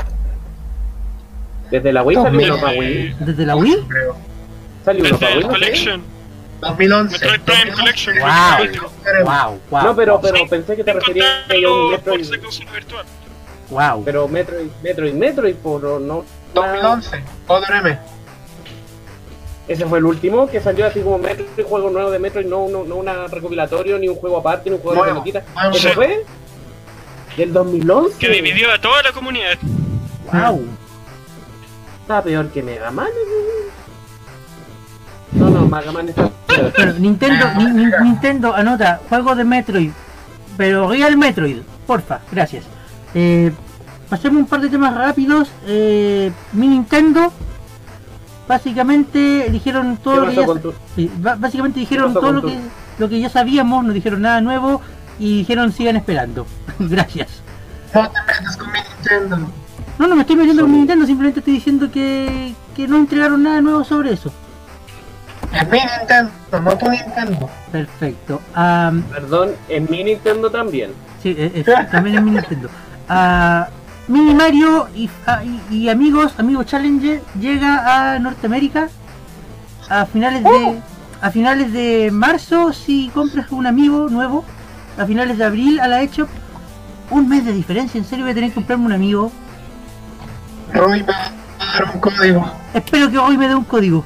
Desde 1.72 1.94
la 1.94 2.04
Wii 2.04 2.16
salió 2.18 2.54
uno 2.54 2.62
para 2.62 2.80
Wii. 2.80 3.16
¿Desde 3.20 3.46
la 3.46 3.56
Wii? 3.56 3.86
Creo. 3.88 4.16
Salió 4.84 5.04
uno 5.06 5.18
Desde 5.18 5.36
para. 5.36 5.48
Collection. 5.48 6.02
2011. 6.62 7.12
Metroid 7.14 7.42
Prime 7.42 7.72
Collection. 7.72 8.16
Wow. 8.20 9.26
Wow, 9.26 9.60
wow. 9.70 9.84
No, 9.84 9.96
pero, 9.96 10.20
pero 10.20 10.38
Sí. 10.38 10.44
pensé 10.50 10.76
que 10.76 10.84
te 10.84 10.94
referías 10.94 11.28
a 11.50 11.72
un 11.72 11.92
Metroid. 11.92 12.28
Wow. 13.70 14.04
Pero 14.04 14.28
Metroid, 14.28 14.68
Metroid, 14.84 15.14
Metroid, 15.14 15.56
por 15.56 15.84
no. 16.02 16.26
2011. 16.56 17.24
Otro 17.48 17.76
M. 17.76 18.00
Ese 19.70 19.86
fue 19.86 20.00
el 20.00 20.06
último 20.06 20.48
que 20.50 20.60
salió 20.60 20.86
así 20.88 21.00
como 21.02 21.18
Metroid, 21.20 21.48
juego 21.66 21.90
nuevo 21.92 22.10
de 22.12 22.20
Metroid, 22.20 22.48
no, 22.48 22.68
no, 22.68 22.84
no 22.84 22.96
una 22.96 23.28
recopilatorio, 23.28 23.98
ni 24.00 24.08
un 24.10 24.16
juego 24.16 24.38
aparte, 24.40 24.70
ni 24.70 24.76
un 24.76 24.82
juego 24.82 25.06
de. 25.06 25.12
Nuevo. 25.14 25.26
¿Ese 25.72 25.90
Sí. 25.90 25.96
fue? 25.96 26.26
Del 27.38 27.54
2011. 27.54 28.18
Que 28.18 28.30
dividió 28.30 28.72
a 28.74 28.82
toda 28.82 29.02
la 29.04 29.12
comunidad. 29.14 29.58
Wow. 30.34 30.66
Está 32.02 32.22
peor 32.24 32.50
que 32.50 32.62
Mega 32.64 32.90
Man. 32.92 33.08
No, 35.32 35.50
no, 35.50 35.68
Mega 35.68 35.92
Man 35.92 36.10
está 36.10 36.30
peor. 36.48 36.74
Pero 36.76 36.94
Nintendo, 36.94 37.46
ni- 37.58 37.66
ni- 37.86 37.92
Nintendo 38.04 38.54
anota 38.56 39.00
juego 39.08 39.36
de 39.36 39.44
Metroid, 39.44 39.92
pero 40.58 40.90
Real 40.90 41.16
Metroid, 41.16 41.60
porfa, 41.86 42.22
gracias. 42.32 42.66
Eh, 43.14 43.52
pasemos 44.10 44.40
un 44.42 44.48
par 44.48 44.62
de 44.62 44.70
temas 44.70 44.96
rápidos. 44.96 45.50
Eh, 45.68 46.32
mi 46.54 46.68
Nintendo, 46.68 47.32
básicamente 48.50 49.48
dijeron 49.52 49.98
todo 50.04 50.16
¿Qué 50.16 50.20
lo 50.22 50.28
que 50.30 50.36
ya, 50.56 50.62
tu- 50.62 50.74
sí, 50.96 51.12
básicamente 51.38 51.80
dijeron 51.80 52.14
todo 52.14 52.32
lo 52.32 52.42
tu- 52.42 52.48
que, 52.48 52.58
lo 52.98 53.08
que 53.08 53.20
ya 53.22 53.30
sabíamos, 53.30 53.86
no 53.86 53.94
dijeron 53.94 54.24
nada 54.24 54.42
nuevo 54.42 54.82
y 55.20 55.38
dijeron 55.38 55.72
sigan 55.72 55.96
esperando. 55.96 56.48
Gracias. 56.80 57.30
No 57.94 58.10
te 58.10 58.20
metas 58.28 58.58
con 58.58 58.72
mi 58.72 58.80
Nintendo. 58.80 59.38
No, 60.00 60.08
no 60.08 60.16
me 60.16 60.22
estoy 60.22 60.36
metiendo 60.36 60.64
con 60.64 60.72
mi 60.72 60.78
Nintendo, 60.80 61.06
simplemente 61.06 61.40
estoy 61.42 61.54
diciendo 61.54 61.92
que, 61.92 62.54
que 62.76 62.88
no 62.88 62.98
entregaron 62.98 63.44
nada 63.44 63.62
nuevo 63.62 63.84
sobre 63.84 64.14
eso. 64.14 64.32
Es 65.54 65.70
mi 65.70 65.78
Nintendo, 65.80 66.32
no 66.64 66.78
tu 66.78 66.90
Nintendo. 66.90 67.50
Perfecto. 67.72 68.42
Perdón, 69.12 69.52
en 69.68 69.88
mi 69.92 70.04
Nintendo 70.04 70.50
también. 70.50 70.92
Sí, 71.22 71.36
eh, 71.38 71.52
eh, 71.54 71.66
también 71.92 72.16
es 72.18 72.22
mi 72.24 72.32
Nintendo. 72.32 72.70
Ah, 73.08 73.68
Mini 74.10 74.34
Mario 74.34 74.88
y, 74.96 75.10
y- 75.70 75.76
y 75.76 75.90
amigos, 75.90 76.34
amigos 76.38 76.66
Challenger 76.66 77.22
llega 77.40 78.16
a 78.16 78.20
Norteamérica 78.20 78.90
a 79.90 80.06
finales 80.06 80.44
de 80.44 80.80
a 81.22 81.32
finales 81.32 81.72
de 81.74 82.10
marzo 82.12 82.74
si 82.74 83.10
compras 83.14 83.52
un 83.52 83.68
amigo 83.68 84.08
nuevo, 84.10 84.44
a 84.98 85.06
finales 85.06 85.38
de 85.38 85.44
abril 85.46 85.80
a 85.80 85.88
la 85.88 86.02
hecho 86.02 86.28
un 87.12 87.28
mes 87.30 87.46
de 87.46 87.54
diferencia, 87.54 87.98
en 87.98 88.06
serio 88.06 88.26
voy 88.26 88.32
a 88.32 88.36
tener 88.36 88.50
que 88.50 88.56
comprarme 88.56 88.86
un 88.86 88.94
amigo. 88.94 89.32
Roy 90.74 91.02
me 91.04 91.08
dar 91.08 91.92
un 91.94 92.00
código. 92.00 92.52
Espero 92.74 93.10
que 93.12 93.18
hoy 93.18 93.38
me 93.38 93.48
dé 93.48 93.56
un 93.56 93.64
código. 93.64 94.04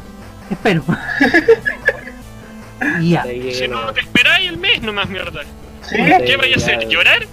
Espero. 0.49 0.83
ya. 3.01 3.23
Si 3.23 3.67
no. 3.67 3.91
te 3.93 4.01
esperáis 4.01 4.49
el 4.49 4.57
mes 4.57 4.81
nomás, 4.81 5.07
mierda. 5.09 5.41
¿Sí? 5.81 5.95
¿Qué 5.97 6.37
vaya 6.37 6.55
a 6.55 6.57
hacer? 6.57 6.87
¿Llorar? 6.87 7.25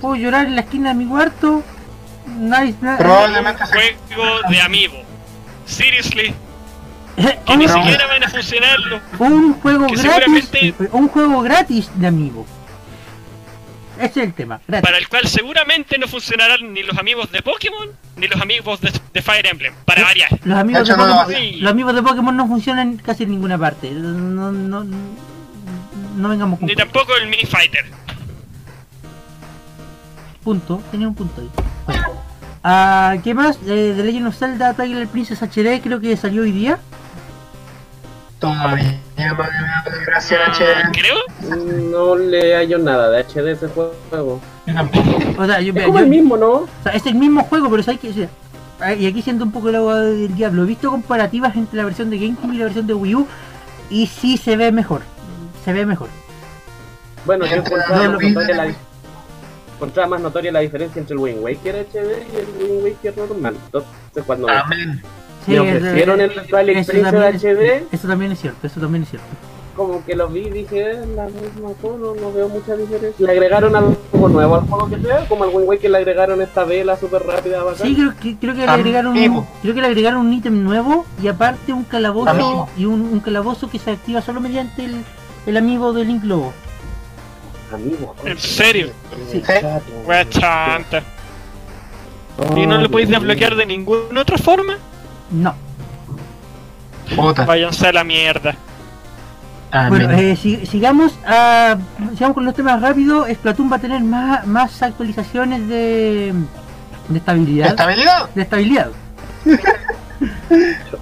Puedo 0.00 0.16
llorar 0.16 0.46
en 0.46 0.54
la 0.56 0.62
esquina 0.62 0.90
de 0.90 0.94
mi 0.94 1.06
cuarto. 1.06 1.62
Nice, 2.26 2.76
nice. 2.80 2.96
Probablemente. 2.98 3.64
Juego 3.64 4.24
de 4.50 4.60
amiibo. 4.60 4.96
Seriously, 5.66 6.34
que 7.46 7.56
ni 7.56 7.66
no. 7.66 7.72
siquiera 7.74 8.06
van 8.06 8.22
a 8.24 8.28
funcionarlo. 8.28 9.00
un 9.18 9.54
juego 9.60 9.86
Que 9.86 9.96
gratis 9.96 10.48
seguramente- 10.48 10.74
un 10.92 11.08
juego 11.08 11.40
gratis 11.42 11.90
de 11.94 12.06
amigo 12.06 12.46
ese 13.98 14.20
es 14.20 14.26
el 14.28 14.32
tema 14.32 14.60
gratis 14.68 14.86
Para 14.86 14.98
el 14.98 15.08
cual 15.08 15.26
seguramente 15.26 15.98
no 15.98 16.06
funcionarán 16.06 16.72
ni 16.72 16.84
los 16.84 16.96
amigos 16.96 17.32
de 17.32 17.42
Pokémon 17.42 17.88
ni 18.16 18.28
los 18.28 18.40
amigos 18.40 18.80
de, 18.80 18.92
de 19.12 19.22
Fire 19.22 19.44
Emblem. 19.46 19.74
Para 19.84 20.04
variar. 20.04 20.30
los 20.44 20.56
amigos 20.58 20.86
de 20.88 20.96
no 20.96 21.02
Pokémon 21.24 21.60
los 21.60 21.70
amigos 21.72 21.94
de 21.96 22.02
Pokémon 22.02 22.36
no 22.36 22.46
funcionan 22.46 22.96
casi 22.98 23.24
en 23.24 23.30
ninguna 23.32 23.58
parte 23.58 23.90
no 23.90 24.52
no 24.52 24.84
no 26.16 26.28
vengamos 26.28 26.60
con 26.60 26.66
Ni 26.68 26.76
tampoco 26.76 27.14
el 27.16 27.26
Mini 27.28 27.44
Fighter. 27.44 27.84
Punto 30.48 30.80
tenía 30.90 31.06
un 31.08 31.14
punto 31.14 31.42
ahí 31.42 31.50
Bueno. 31.86 32.02
Ah, 32.64 33.16
¿qué 33.22 33.34
más? 33.34 33.58
Eh, 33.66 33.92
de 33.96 34.02
Legend 34.02 34.28
of 34.28 34.34
Zelda 34.36 34.72
Twilight 34.72 35.10
Princess 35.10 35.42
HD 35.42 35.80
creo 35.82 36.00
que 36.00 36.16
salió 36.16 36.40
hoy 36.42 36.52
día 36.52 36.78
Todavía 38.38 38.98
no 39.18 39.34
me 39.34 39.44
da 39.44 39.84
gracia 40.06 40.38
Ah, 40.46 40.52
HD. 40.52 40.92
creo. 40.92 41.16
No 41.90 42.16
le 42.16 42.54
hallo 42.56 42.78
nada 42.78 43.10
de 43.10 43.20
HD 43.24 43.48
a 43.48 43.50
ese 43.52 43.66
juego. 43.68 44.40
Yo 44.66 44.74
tampoco. 44.74 45.10
o 45.42 45.46
sea, 45.46 45.60
yo, 45.60 45.72
Es 45.74 45.80
yo- 45.80 45.86
como 45.86 45.98
el 45.98 46.06
mismo, 46.06 46.36
¿no? 46.36 46.50
o 46.52 46.68
sea, 46.84 46.92
es 46.92 47.04
el 47.06 47.16
mismo 47.16 47.42
juego 47.44 47.68
pero 47.70 47.82
sabes 47.82 48.00
que 48.00 48.10
o 48.10 48.12
sea, 48.12 48.28
ah, 48.80 48.94
y 48.94 49.06
aquí 49.06 49.22
siento 49.22 49.44
un 49.44 49.50
poco 49.52 49.68
el 49.70 49.74
agua 49.76 49.98
del 50.00 50.34
diablo 50.34 50.62
he 50.62 50.66
visto 50.66 50.90
comparativas 50.90 51.56
entre 51.56 51.76
la 51.78 51.84
versión 51.84 52.10
de 52.10 52.18
GameCube 52.18 52.54
y 52.54 52.58
la 52.58 52.64
versión 52.66 52.86
de 52.86 52.94
Wii 52.94 53.14
U 53.16 53.26
y 53.90 54.06
sí 54.06 54.36
se 54.36 54.56
ve 54.56 54.70
mejor 54.72 55.02
se 55.64 55.72
ve 55.72 55.84
mejor 55.84 56.08
Bueno, 57.26 57.44
yo 57.46 57.56
Entre 57.56 57.74
encontraba, 57.74 58.54
la 58.54 58.64
la, 58.66 58.74
encontraba 59.78 60.08
más 60.08 60.20
notoria 60.20 60.50
la 60.52 60.60
diferencia 60.60 60.98
entre 61.00 61.14
el 61.14 61.20
Wind 61.20 61.40
Waker 61.42 61.86
HD 61.92 61.96
y 61.96 62.36
el 62.36 62.70
Wind 62.70 62.84
Waker 62.84 63.16
normal. 63.16 63.56
Entonces, 63.66 63.90
cuando 64.26 64.48
Amén. 64.48 65.00
Sí, 65.46 65.52
me 65.52 65.60
ofrecieron 65.60 66.20
el 66.20 66.32
Twilight 66.46 66.78
eso 66.78 66.92
Princess 66.92 67.12
también 67.12 67.34
es- 67.36 67.42
HD, 67.44 67.86
Eso 67.92 68.08
también 68.08 68.32
es 68.32 68.40
cierto, 68.40 68.66
eso 68.66 68.80
también 68.80 69.02
es 69.04 69.08
cierto. 69.10 69.26
como 69.76 70.04
que 70.04 70.16
lo 70.16 70.28
vi 70.28 70.40
y 70.40 70.50
dije, 70.50 70.90
es 70.90 71.06
la 71.10 71.26
misma 71.26 71.70
cosa, 71.80 71.96
no, 71.98 72.14
no 72.16 72.32
veo 72.32 72.48
mucha 72.48 72.74
diferencia. 72.76 73.24
Le 73.24 73.32
agregaron 73.32 73.76
algo 73.76 74.28
nuevo 74.28 74.56
al 74.56 74.62
juego 74.62 74.90
que 74.90 74.98
sea, 75.00 75.24
como 75.28 75.44
al 75.44 75.50
Wind 75.50 75.68
Waker 75.68 75.90
le 75.92 75.98
agregaron 75.98 76.42
esta 76.42 76.64
vela 76.64 76.96
súper 76.96 77.22
rápida, 77.22 77.62
bacán. 77.62 77.86
Sí, 77.86 77.94
creo 77.94 78.12
que, 78.20 78.36
creo 78.36 78.54
que 78.54 78.62
le 78.62 78.66
agregaron 78.72 79.16
un, 79.16 79.46
creo 79.62 79.74
que 79.74 79.80
le 79.80 79.86
agregaron 79.86 80.26
un 80.26 80.32
ítem 80.32 80.64
nuevo 80.64 81.06
y 81.22 81.28
aparte 81.28 81.72
un 81.72 81.84
calabozo 81.84 82.28
Amigo. 82.30 82.68
y 82.76 82.84
un, 82.86 83.00
un 83.02 83.20
calabozo 83.20 83.70
que 83.70 83.78
se 83.78 83.92
activa 83.92 84.20
solo 84.20 84.40
mediante 84.40 84.84
el, 84.84 84.96
el 85.46 85.56
amigo 85.56 85.92
de 85.92 86.04
Link 86.04 86.24
Lobo. 86.24 86.52
Amigo, 87.72 88.14
¿En 88.24 88.38
serio? 88.38 88.90
Sí. 89.30 89.42
Wea 90.06 90.28
chanta. 90.28 91.02
¿Y 92.56 92.66
no 92.66 92.78
lo 92.78 92.90
podéis 92.90 93.10
desbloquear 93.10 93.54
de 93.56 93.66
ninguna 93.66 94.20
otra 94.20 94.38
forma? 94.38 94.74
No. 95.30 95.54
Puta. 97.14 97.44
Váyanse 97.44 97.88
a 97.88 97.92
la 97.92 98.04
mierda. 98.04 98.54
Amén. 99.70 100.06
Bueno, 100.06 100.10
eh, 100.18 100.36
si- 100.36 100.64
sigamos 100.64 101.12
a, 101.26 101.76
sigamos 102.14 102.34
con 102.34 102.44
los 102.44 102.54
temas 102.54 102.80
rápidos. 102.80 103.28
Splatoon 103.28 103.70
va 103.70 103.76
a 103.76 103.80
tener 103.80 104.02
más, 104.02 104.46
más 104.46 104.82
actualizaciones 104.82 105.68
de, 105.68 106.32
de 107.08 107.18
estabilidad. 107.18 107.68
¿Estabilidad? 107.68 108.30
De 108.34 108.42
estabilidad. 108.42 108.88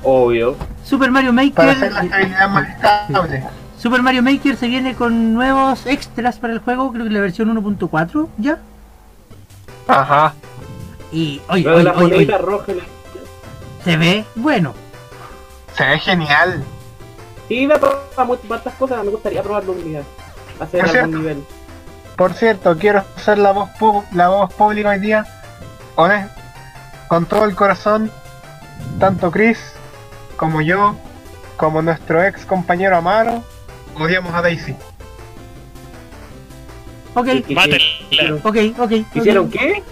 Obvio. 0.02 0.56
Super 0.84 1.10
Mario 1.10 1.32
Para 1.54 1.72
Maker 1.74 1.76
hacer 1.76 1.92
la 1.92 2.00
estabilidad 2.02 2.48
más 2.48 2.68
estable. 2.70 3.44
Super 3.78 4.02
Mario 4.02 4.22
Maker 4.22 4.56
se 4.56 4.68
viene 4.68 4.94
con 4.94 5.34
nuevos 5.34 5.86
extras 5.86 6.38
para 6.38 6.52
el 6.54 6.60
juego, 6.60 6.92
creo 6.92 7.04
que 7.04 7.10
la 7.10 7.20
versión 7.20 7.50
1.4 7.54 8.28
ya. 8.38 8.58
Ajá. 9.86 10.34
Y 11.12 11.40
oye, 11.48 11.68
oye, 11.68 11.84
la 11.84 11.92
oye, 11.92 12.16
oye, 12.16 12.38
roja. 12.38 12.72
en 12.72 12.78
la- 12.78 12.84
se 13.84 13.96
ve 13.96 14.24
bueno. 14.34 14.74
Se 15.76 15.84
ve 15.86 15.98
genial. 15.98 16.64
Y 17.48 17.66
da 17.66 17.78
para 17.78 17.94
hartas 18.50 18.74
cosas, 18.74 19.04
me 19.04 19.10
gustaría 19.10 19.42
probarlo 19.42 19.72
un 19.72 19.84
día. 19.84 20.02
Hacer 20.58 20.80
Por 20.80 20.88
algún 20.88 20.92
cierto. 20.92 21.18
nivel. 21.18 21.44
Por 22.16 22.32
cierto, 22.32 22.76
quiero 22.78 23.04
ser 23.22 23.38
la 23.38 23.52
voz, 23.52 23.68
la 24.12 24.28
voz 24.28 24.52
pública 24.54 24.88
hoy 24.90 24.98
día. 25.00 25.26
Honest, 25.96 26.30
con 27.08 27.26
todo 27.26 27.44
el 27.44 27.54
corazón, 27.54 28.10
tanto 28.98 29.30
Chris 29.30 29.58
como 30.36 30.60
yo, 30.62 30.96
como 31.56 31.82
nuestro 31.82 32.22
ex 32.24 32.44
compañero 32.44 32.96
Amaro, 32.96 33.44
odiamos 33.98 34.34
a 34.34 34.42
Daisy. 34.42 34.74
Ok, 37.14 37.28
¿Y 37.28 37.42
qué- 37.42 37.54
Mátenla. 37.54 37.78
hicieron? 38.10 38.40
ok, 38.44 38.56
ok. 38.78 38.92
¿Hicieron 39.14 39.50
qué? 39.50 39.82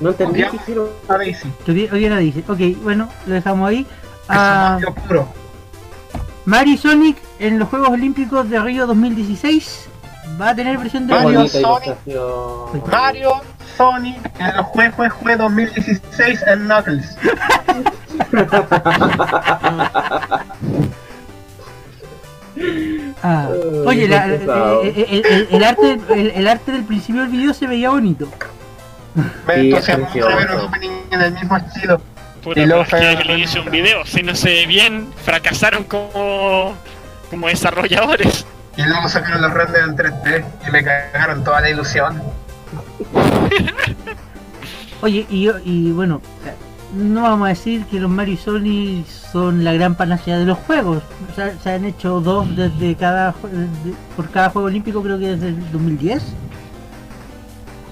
No 0.00 0.10
entendí 0.10 0.42
qué 0.50 0.56
hicieron. 0.56 0.88
a 1.08 1.16
Daisy. 1.18 1.52
Hoy 1.68 1.98
día 2.00 2.16
dice. 2.16 2.42
Ok, 2.48 2.58
bueno, 2.82 3.08
lo 3.26 3.34
dejamos 3.34 3.68
ahí. 3.68 3.80
Es 3.80 3.86
Ah, 4.28 4.76
un 4.78 4.84
odio 4.84 4.94
puro. 4.94 5.28
Mario 6.46 6.78
Sonic 6.78 7.16
en 7.38 7.58
los 7.58 7.68
Juegos 7.68 7.90
Olímpicos 7.90 8.48
de 8.50 8.58
Río 8.60 8.86
2016 8.86 9.88
va 10.40 10.50
a 10.50 10.54
tener 10.54 10.76
versión 10.78 11.06
de 11.06 11.14
Mario, 11.14 11.46
Sonic. 11.48 11.54
ilustración. 11.54 12.82
Mario, 12.90 13.32
Sonic, 13.76 14.40
en 14.40 14.56
los 14.56 14.66
juegos 14.66 15.12
Jue 15.12 15.36
2016 15.36 16.42
en 16.46 16.66
Knuckles. 16.66 17.16
Ah, 23.22 23.48
oye, 23.86 24.06
la- 24.08 24.24
qué 24.26 24.32
pesado. 24.34 24.82
el, 24.82 24.88
el- 24.98 25.26
el- 25.26 25.48
el 25.50 25.64
arte, 25.64 25.98
el, 26.10 26.30
el 26.34 26.46
arte 26.48 26.72
del 26.72 26.84
principio 26.84 27.22
del 27.22 27.30
video 27.30 27.54
se 27.54 27.66
veía 27.66 27.90
bonito. 27.90 28.28
Me 29.46 29.54
Sí, 29.54 29.60
entusiasmó 29.70 30.06
es 30.06 30.12
precioso. 30.12 30.36
ver 30.36 30.50
un 30.52 30.60
opening 30.60 30.90
en 31.10 31.20
el 31.22 31.32
mismo 31.32 31.56
estilo. 31.56 32.00
Y 32.54 32.66
luego 32.66 32.84
que 32.84 33.24
le 33.24 33.38
hice 33.38 33.60
un 33.60 33.70
video. 33.70 34.04
Si 34.04 34.22
no 34.22 34.34
se 34.34 34.48
ve 34.50 34.66
bien, 34.66 35.08
fracasaron 35.24 35.84
como, 35.84 36.74
como 37.30 37.46
desarrolladores. 37.48 38.44
Y 38.76 38.82
luego 38.82 39.08
sacaron 39.08 39.40
los 39.40 39.52
renders 39.54 39.88
en 39.88 39.96
3D 39.96 40.44
y 40.68 40.70
me 40.70 40.84
cagaron 40.84 41.42
toda 41.44 41.60
la 41.62 41.70
ilusión. 41.70 42.20
Oye, 45.00 45.26
y, 45.30 45.48
y 45.64 45.90
bueno, 45.92 46.20
no 46.96 47.22
vamos 47.22 47.46
a 47.46 47.48
decir 47.50 47.84
que 47.86 47.98
los 48.00 48.10
Mario 48.10 48.34
y 48.34 48.36
Sonic 48.36 49.06
son 49.06 49.64
la 49.64 49.72
gran 49.72 49.94
panacea 49.94 50.38
de 50.38 50.44
los 50.46 50.58
juegos. 50.58 51.02
O 51.30 51.34
sea, 51.34 51.56
se 51.62 51.70
han 51.70 51.84
hecho 51.84 52.20
dos 52.20 52.54
desde 52.56 52.94
cada 52.96 53.32
de- 53.32 53.94
por 54.16 54.30
cada 54.30 54.50
juego 54.50 54.66
olímpico, 54.68 55.02
creo 55.02 55.18
que 55.18 55.28
desde 55.36 55.48
el 55.48 55.72
2010. 55.72 56.22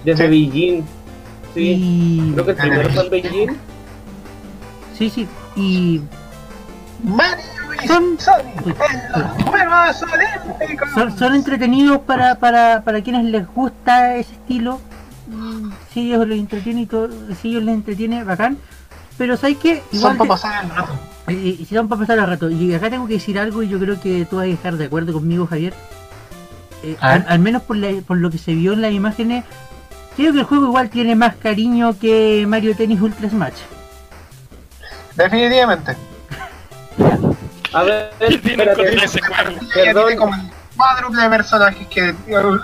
Desde 0.04 0.24
Sí. 0.24 0.30
Beijing. 0.30 0.82
Sí. 1.54 1.60
Y 2.28 2.32
Creo 2.32 2.44
que 2.46 2.50
el 2.52 2.56
primero 2.56 2.90
fue 2.90 3.04
en 3.04 3.10
Beijing. 3.10 3.48
sí, 4.96 5.10
sí, 5.10 5.28
y 5.56 6.00
Mario 7.04 7.44
y 7.82 7.86
Son- 7.88 8.18
Sonic 8.18 8.56
en 8.66 9.20
los 9.20 9.32
Juegos 9.44 10.02
Olímpicos. 10.02 10.88
son, 10.94 11.18
son 11.18 11.34
entretenidos 11.34 11.98
para, 12.00 12.36
para, 12.36 12.82
para 12.82 13.02
quienes 13.02 13.24
les 13.24 13.46
gusta 13.48 14.16
ese 14.16 14.32
estilo. 14.32 14.80
Mm, 15.28 15.70
Si 15.92 16.00
ellos 16.12 16.26
les 16.28 16.38
entretiene 16.38 16.82
y 16.82 16.86
todo, 16.86 17.08
si 17.40 17.50
ellos 17.50 17.62
les 17.64 17.74
entretiene, 17.74 18.24
bacán. 18.24 18.58
Pero 19.18 19.36
¿sabes 19.36 19.56
qué? 19.58 19.82
Son 19.92 20.12
que- 20.12 20.18
para 20.18 20.28
pasar 20.28 20.64
el 20.64 20.70
rato. 20.70 20.92
Y, 21.28 21.32
y- 21.34 21.58
y 21.60 21.64
si 21.66 21.74
son 21.74 21.88
para 21.88 22.00
pasar 22.00 22.18
el 22.18 22.26
rato. 22.26 22.50
Y 22.50 22.74
acá 22.74 22.90
tengo 22.90 23.06
que 23.06 23.14
decir 23.14 23.38
algo 23.38 23.62
y 23.62 23.68
yo 23.68 23.78
creo 23.78 24.00
que 24.00 24.24
tú 24.28 24.36
vas 24.36 24.46
a 24.46 24.48
estar 24.48 24.76
de 24.76 24.86
acuerdo 24.86 25.12
conmigo, 25.12 25.46
Javier. 25.46 25.74
eh, 26.82 26.96
al, 27.00 27.24
al 27.28 27.38
menos 27.38 27.62
por, 27.62 27.76
la- 27.76 28.00
por 28.06 28.16
lo 28.16 28.30
que 28.30 28.38
se 28.38 28.54
vio 28.54 28.72
en 28.72 28.82
las 28.82 28.92
imágenes, 28.92 29.44
creo 30.16 30.32
que 30.32 30.40
el 30.40 30.44
juego 30.44 30.66
igual 30.66 30.90
tiene 30.90 31.14
más 31.14 31.36
cariño 31.36 31.96
que 31.98 32.44
Mario 32.48 32.74
Tennis 32.74 33.00
Ultra 33.00 33.28
Smash. 33.30 33.54
Definitivamente. 35.14 35.96
A 37.72 37.82
ver, 37.84 38.10
¿Qué 38.18 38.38
tiene 38.38 38.64
ese 39.04 39.20
juego? 39.20 39.58
Tiene 39.72 39.94
Perdón. 39.94 40.16
como 40.16 40.34
el 40.34 40.40
cuádruple 40.76 41.22
de 41.22 41.28
personajes 41.28 41.86
que, 41.88 42.14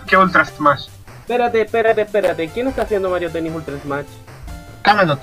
que 0.06 0.16
Ultra 0.16 0.44
Smash. 0.44 0.86
Espérate, 1.20 1.60
espérate, 1.62 2.02
espérate. 2.02 2.48
¿Quién 2.48 2.68
está 2.68 2.82
haciendo 2.82 3.10
Mario 3.10 3.30
Tennis 3.30 3.52
Ultra 3.54 3.74
Smash? 3.82 4.06
Camelot. 4.82 5.20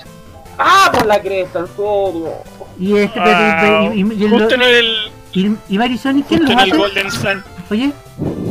¡Ah, 0.58 0.90
por 0.92 1.06
la 1.06 1.20
cresta! 1.20 1.60
el 1.60 1.66
juego! 1.68 2.42
Y 2.78 2.96
este 2.96 3.20
Ah, 3.20 3.90
y, 3.94 4.00
y- 4.00 4.24
y- 4.24 4.28
justo 4.28 4.54
en 4.54 4.62
el, 4.62 4.86
y- 5.32 5.56
¿quién 6.28 6.42
los 6.42 6.50
en 6.52 6.58
el 6.58 6.68
hace? 6.70 6.76
Golden 6.78 7.10
Sun. 7.10 7.44
Oye, 7.70 7.92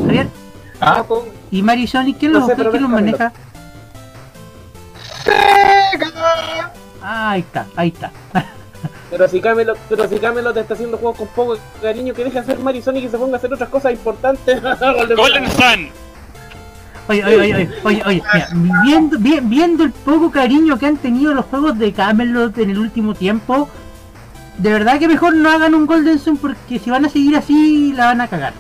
Javier, 0.06 0.28
¿Ah? 0.82 1.04
con- 1.08 1.24
¿y 1.52 1.62
Mario 1.62 1.84
y 1.84 1.88
Sonic 1.88 2.18
quién 2.20 2.32
No 2.34 2.46
sé, 2.46 2.56
quién 2.56 2.82
los 2.82 2.90
maneja? 2.92 3.32
Sega. 5.24 6.72
Ah, 7.02 7.32
ahí 7.32 7.42
está, 7.42 7.66
ahí 7.76 7.88
está. 7.90 8.12
Pero 9.10 9.28
si 9.30 9.40
Camelot, 9.40 9.78
pero 9.88 10.10
si 10.10 10.18
Camelot 10.18 10.58
está 10.58 10.74
haciendo 10.74 10.98
juegos 10.98 11.18
con 11.20 11.28
poco 11.30 11.58
cariño, 11.82 12.14
que 12.14 12.24
deje 12.24 12.34
de 12.36 12.40
hacer 12.42 12.60
Mario 12.60 12.82
y 12.94 12.98
y 12.98 13.10
se 13.10 13.18
ponga 13.18 13.36
a 13.36 13.38
hacer 13.38 13.54
otras 13.54 13.70
cosas 13.70 13.94
importantes. 13.94 14.62
Golden 15.16 15.50
Sun. 15.52 15.90
Oye, 17.08 17.24
oye, 17.24 17.36
oye, 17.38 17.54
oye, 17.56 17.70
oye, 17.84 18.04
oye, 18.06 18.24
mira, 18.54 18.82
viendo, 18.84 19.20
vi- 19.20 19.40
viendo 19.42 19.84
el 19.84 19.92
poco 19.92 20.32
cariño 20.32 20.80
que 20.80 20.88
han 20.88 20.98
tenido 20.98 21.34
los 21.34 21.46
juegos 21.46 21.78
de 21.78 21.94
Camelot 21.94 22.58
en 22.58 22.72
el 22.72 22.80
último 22.80 23.14
tiempo, 23.14 23.70
de 24.58 24.72
verdad 24.72 24.98
que 24.98 25.08
mejor 25.08 25.36
no 25.36 25.50
hagan 25.52 25.76
un 25.76 25.86
Golden 25.86 26.18
Sun 26.18 26.38
porque 26.38 26.80
si 26.80 26.90
van 26.90 27.06
a 27.06 27.10
seguir 27.10 27.36
así 27.38 27.94
la 27.94 28.06
van 28.08 28.22
a 28.22 28.28
cagar. 28.28 28.54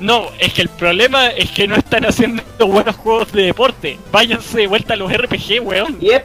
No, 0.00 0.26
es 0.38 0.52
que 0.54 0.62
el 0.62 0.68
problema 0.68 1.26
es 1.28 1.50
que 1.50 1.66
no 1.68 1.74
están 1.76 2.04
haciendo 2.06 2.42
buenos 2.66 2.96
juegos 2.96 3.32
de 3.32 3.44
deporte. 3.44 3.98
Váyanse 4.12 4.58
de 4.58 4.66
vuelta 4.66 4.94
a 4.94 4.96
los 4.96 5.12
RPG, 5.12 5.60
weón. 5.62 5.98
Yep. 6.00 6.24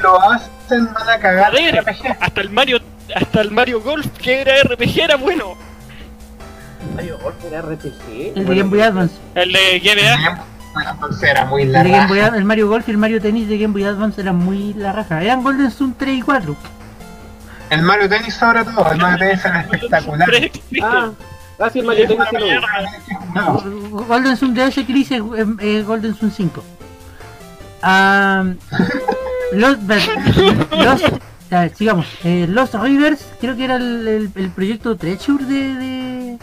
Lo 0.00 0.20
hacen, 0.20 0.92
van 0.94 1.08
a 1.08 1.18
cagar 1.18 1.50
Joder, 1.52 1.76
RPG. 1.84 2.16
hasta 2.20 2.40
el 2.40 2.50
Mario, 2.50 2.80
hasta 3.14 3.40
el 3.42 3.50
Mario 3.50 3.80
Golf 3.80 4.06
que 4.18 4.40
era 4.40 4.54
RPG 4.62 4.98
era 5.00 5.16
bueno. 5.16 5.54
Mario 6.96 7.18
Golf 7.22 7.36
era 7.44 7.60
RPG. 7.62 8.32
El 8.36 8.46
de 8.46 8.54
Game 8.54 8.70
Boy 8.70 8.80
Advance, 8.80 9.14
El 9.34 9.52
de 9.52 9.80
GBA. 9.80 10.44
Entonces 10.90 11.22
era 11.30 11.44
muy 11.46 11.62
el, 11.62 11.72
de 11.72 11.90
Game 11.90 12.06
Boy 12.06 12.18
el 12.20 12.44
Mario 12.44 12.68
Golf 12.68 12.86
y 12.88 12.92
el 12.92 12.98
Mario 12.98 13.20
Tennis 13.20 13.48
de 13.48 13.58
Game 13.58 13.72
Boy 13.72 13.84
Advance 13.84 14.20
eran 14.20 14.36
muy 14.36 14.72
la 14.74 14.92
raja. 14.92 15.22
Eran 15.22 15.42
Golden 15.42 15.70
Sun 15.70 15.94
3 15.98 16.18
y 16.18 16.22
4. 16.22 16.56
El 17.70 17.82
Mario 17.82 18.08
Tennis 18.08 18.34
sobre 18.34 18.64
todo. 18.64 18.90
El 18.92 18.98
Mario 18.98 19.18
Tennis 19.18 19.44
era 19.44 19.60
espectacular. 19.62 20.28
Ah, 20.82 21.10
ah, 21.58 21.70
sí, 21.70 21.80
el 21.80 21.86
Mario 21.86 22.06
Tennis. 22.08 22.60
No, 23.34 23.60
Golden 24.06 24.36
Sun 24.36 24.54
de 24.54 24.66
ese 24.66 24.84
Chris 24.86 25.10
es, 25.12 25.22
es- 25.36 25.46
es 25.60 25.86
Golden 25.86 26.14
Sun 26.14 26.30
5. 26.30 26.62
Ah, 27.82 28.44
los, 29.52 29.78
los 29.82 31.02
a 31.52 31.60
ver, 31.62 31.74
sigamos. 31.74 32.06
Eh, 32.22 32.46
Lost 32.48 32.74
Rivers, 32.74 33.26
creo 33.40 33.56
que 33.56 33.64
era 33.64 33.76
el, 33.76 34.06
el- 34.06 34.30
el 34.36 34.50
proyecto 34.50 34.96
Treasure 34.96 35.44
de, 35.44 35.74
de. 35.74 36.38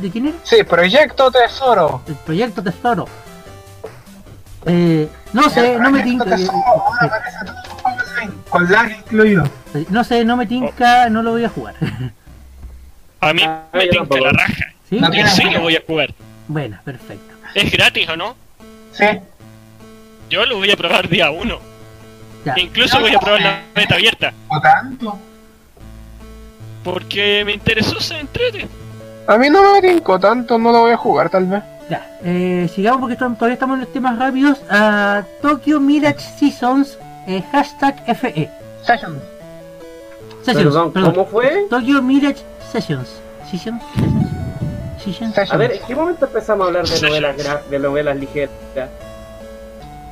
¿De 0.00 0.10
quién 0.10 0.26
era? 0.26 0.36
Sí, 0.42 0.56
Proyecto 0.64 1.30
Tesoro. 1.30 2.02
El 2.08 2.14
proyecto 2.16 2.62
Tesoro. 2.62 3.06
Eh, 4.66 5.08
no 5.32 5.48
sé, 5.48 5.78
no 5.78 5.90
me 5.90 6.02
tinca. 6.02 6.36
Con 8.50 8.70
lag 8.70 8.90
incluido. 8.90 9.44
eh, 9.74 9.84
No 9.90 10.02
sé, 10.04 10.24
no 10.24 10.36
me 10.36 10.46
tinca, 10.46 11.08
no 11.08 11.22
lo 11.22 11.32
voy 11.32 11.44
a 11.44 11.48
jugar. 11.48 11.74
A 13.20 13.32
mí 13.32 13.42
Ah, 13.44 13.62
me 13.72 13.86
tinca 13.86 14.18
la 14.20 14.30
raja. 14.30 14.64
¿Sí? 14.88 15.00
Sí 15.34 15.44
lo 15.50 15.60
voy 15.60 15.76
a 15.76 15.82
jugar. 15.86 16.14
Bueno, 16.48 16.78
perfecto. 16.84 17.34
¿Es 17.54 17.70
gratis 17.72 18.08
o 18.08 18.16
no? 18.16 18.36
Sí. 18.92 19.04
Yo 20.28 20.44
lo 20.46 20.56
voy 20.58 20.70
a 20.70 20.76
probar 20.76 21.08
día 21.08 21.30
uno. 21.30 21.58
Ya. 22.44 22.54
Incluso 22.56 23.00
voy 23.00 23.14
a 23.14 23.18
probar 23.18 23.40
la 23.40 23.60
beta 23.74 23.94
abierta. 23.94 24.32
¿O 24.48 24.60
tanto? 24.60 25.18
Porque 26.84 27.42
me 27.44 27.52
interesó, 27.54 27.98
se 28.00 28.18
entrete. 28.20 28.68
A 29.26 29.36
mí 29.38 29.50
no 29.50 29.72
me 29.72 29.80
tincó 29.82 30.20
tanto, 30.20 30.56
no 30.58 30.70
lo 30.70 30.80
voy 30.80 30.92
a 30.92 30.96
jugar 30.96 31.30
tal 31.30 31.46
vez. 31.46 31.62
Ya, 31.88 32.18
eh, 32.24 32.68
sigamos 32.74 33.00
porque 33.00 33.16
todavía 33.16 33.52
estamos 33.54 33.74
en 33.74 33.80
los 33.82 33.92
temas 33.92 34.18
rápidos. 34.18 34.58
a 34.68 35.22
Tokyo 35.40 35.78
Mirage 35.80 36.18
Seasons, 36.20 36.98
eh, 37.26 37.42
hashtag 37.52 37.94
FE. 38.06 38.50
Session. 38.84 39.20
Sessions, 40.42 40.64
Perdón, 40.64 40.92
perdón. 40.92 41.12
¿cómo 41.14 41.26
fue? 41.26 41.66
Tokyo 41.70 42.02
Mirage 42.02 42.42
Sessions. 42.72 43.08
Sessions, 43.50 43.82
Sessions, 43.92 44.28
Sessions. 45.04 45.34
Session. 45.34 45.54
A 45.54 45.56
ver, 45.58 45.72
¿en 45.72 45.82
qué 45.86 45.94
momento 45.94 46.24
empezamos 46.26 46.64
a 46.64 46.68
hablar 46.68 46.86
de 46.88 47.00
novelas, 47.00 47.70
de 47.70 47.78
novelas 47.78 48.16
ligeras? 48.16 48.50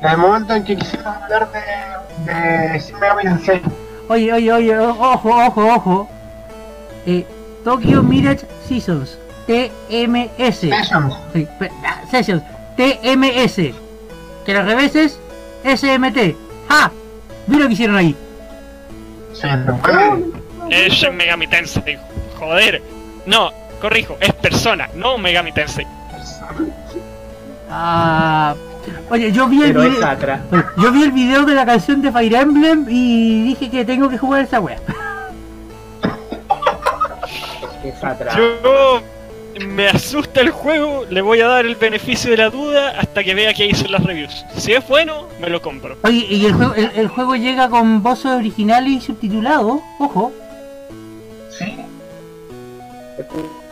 En 0.01 0.09
el 0.09 0.17
momento 0.17 0.53
en 0.53 0.63
que 0.63 0.75
quisimos 0.77 1.05
hablar 1.07 1.49
de, 1.51 2.31
de 2.33 2.79
Shin 2.79 2.99
Megami. 2.99 3.23
Oye, 4.07 4.31
oye, 4.33 4.53
oye, 4.53 4.77
ojo, 4.77 5.29
ojo, 5.29 5.65
ojo. 5.75 6.09
Eh, 7.05 7.25
Tokyo 7.63 8.03
Mirage 8.03 8.45
Seasons, 8.67 9.17
TMS. 9.47 10.59
Sí, 10.59 10.69
ah, 10.71 12.01
Sessions, 12.09 12.43
TMS. 12.75 13.73
Que 14.45 14.55
al 14.55 14.65
revés 14.65 14.95
es 14.95 15.19
SMT. 15.63 16.35
¡Ja! 16.69 16.91
Mira 17.47 17.63
lo 17.63 17.67
que 17.67 17.73
hicieron 17.73 17.95
ahí. 17.95 18.15
Es 20.69 21.13
Megami 21.13 21.47
Tensei. 21.47 21.97
Joder. 22.39 22.81
No, 23.25 23.51
corrijo, 23.81 24.17
es 24.19 24.33
persona, 24.33 24.89
no 24.95 25.17
Megami 25.17 25.51
Tensei. 25.51 25.85
Ah, 27.69 28.55
oye, 29.09 29.31
yo 29.31 29.47
vi 29.47 29.63
el 29.63 29.73
Pero 29.73 29.81
video. 29.81 30.39
Yo 30.77 30.91
vi 30.91 31.03
el 31.03 31.11
video 31.11 31.45
de 31.45 31.55
la 31.55 31.65
canción 31.65 32.01
de 32.01 32.11
Fire 32.11 32.35
Emblem 32.35 32.85
y 32.87 33.43
dije 33.43 33.69
que 33.69 33.83
tengo 33.83 34.09
que 34.09 34.17
jugar 34.17 34.41
esa 34.41 34.59
wea. 34.59 34.77
Yo 38.37 39.01
me 39.59 39.87
asusta 39.87 40.41
el 40.41 40.51
juego, 40.51 41.05
le 41.09 41.21
voy 41.21 41.39
a 41.41 41.47
dar 41.47 41.65
el 41.65 41.75
beneficio 41.75 42.31
de 42.31 42.37
la 42.37 42.49
duda 42.49 42.99
hasta 42.99 43.23
que 43.23 43.33
vea 43.33 43.53
qué 43.53 43.63
dicen 43.63 43.91
las 43.91 44.03
reviews. 44.03 44.45
Si 44.57 44.73
es 44.73 44.87
bueno, 44.87 45.27
me 45.39 45.49
lo 45.49 45.61
compro. 45.61 45.97
Oye, 46.03 46.25
y 46.29 46.45
el 46.45 46.53
juego, 46.53 46.73
el, 46.75 46.91
el 46.95 47.07
juego 47.07 47.35
llega 47.35 47.69
con 47.69 48.03
voces 48.03 48.27
originales 48.31 48.89
y 48.91 49.01
subtitulado, 49.01 49.81
ojo. 49.99 50.31
Sí. 51.49 51.77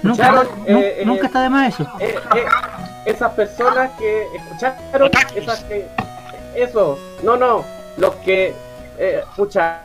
Nunca, 0.01 0.43
eh, 0.65 0.97
eh, 0.99 1.03
nunca 1.05 1.27
está 1.27 1.41
de 1.41 1.49
más 1.49 1.73
eso. 1.73 1.89
eh, 1.99 2.15
eh, 2.35 2.45
esas 3.05 3.31
personas 3.33 3.91
que 3.99 4.23
escucharon, 4.35 5.01
Otakus. 5.03 5.37
esas 5.37 5.59
que, 5.65 5.85
eso, 6.55 6.97
no, 7.23 7.35
no, 7.37 7.63
los 7.97 8.15
que, 8.15 8.53
eh, 8.97 9.21
escucha, 9.21 9.81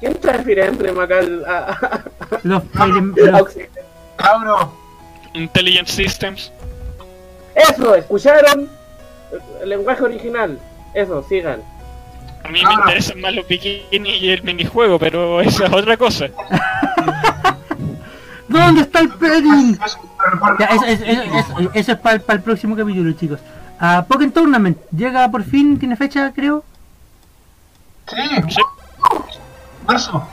¿quién 0.00 0.14
trae 0.20 0.42
Fire 0.42 0.58
Emblem 0.60 0.98
acá 1.00 1.18
al- 1.18 1.44
a, 1.46 1.58
a- 1.70 2.04
Los 2.42 2.62
Fire 2.72 2.96
Em- 2.96 3.14
a 3.28 3.30
los- 3.30 3.40
Occidente? 3.42 3.80
Cabro. 4.16 4.72
Intelligent 5.34 5.88
Systems. 5.88 6.52
Eso, 7.54 7.94
escucharon 7.94 8.68
el 9.62 9.68
lenguaje 9.68 10.02
original, 10.02 10.58
eso, 10.92 11.24
sigan. 11.28 11.60
A 12.44 12.48
mí 12.48 12.62
me 12.62 12.68
Ah. 12.70 12.74
interesan 12.74 13.20
más 13.20 13.32
los 13.34 13.46
bikinis 13.48 14.22
y 14.22 14.30
el 14.30 14.42
minijuego, 14.42 14.98
pero 14.98 15.40
esa 15.40 15.66
es 15.66 15.72
otra 15.72 15.96
cosa. 15.96 16.26
¿Dónde 18.48 18.82
está 18.82 19.00
el 19.00 19.10
recuerdo. 19.10 19.48
Ya, 20.58 20.66
eso, 20.66 20.84
eso- 20.84 21.04
eso- 21.04 21.22
eso- 21.58 21.70
eso 21.74 21.92
es 21.92 21.98
para 21.98 22.20
el 22.34 22.40
próximo 22.42 22.76
capítulo, 22.76 23.12
chicos. 23.12 23.40
Ah, 23.80 24.04
Pokémon 24.06 24.32
Tournament 24.32 24.78
llega 24.96 25.28
por 25.30 25.42
fin, 25.42 25.78
tiene 25.78 25.96
fecha, 25.96 26.32
creo. 26.34 26.62
Sí. 28.08 28.16
Sí. 28.48 28.60
Marzo. 29.88 30.28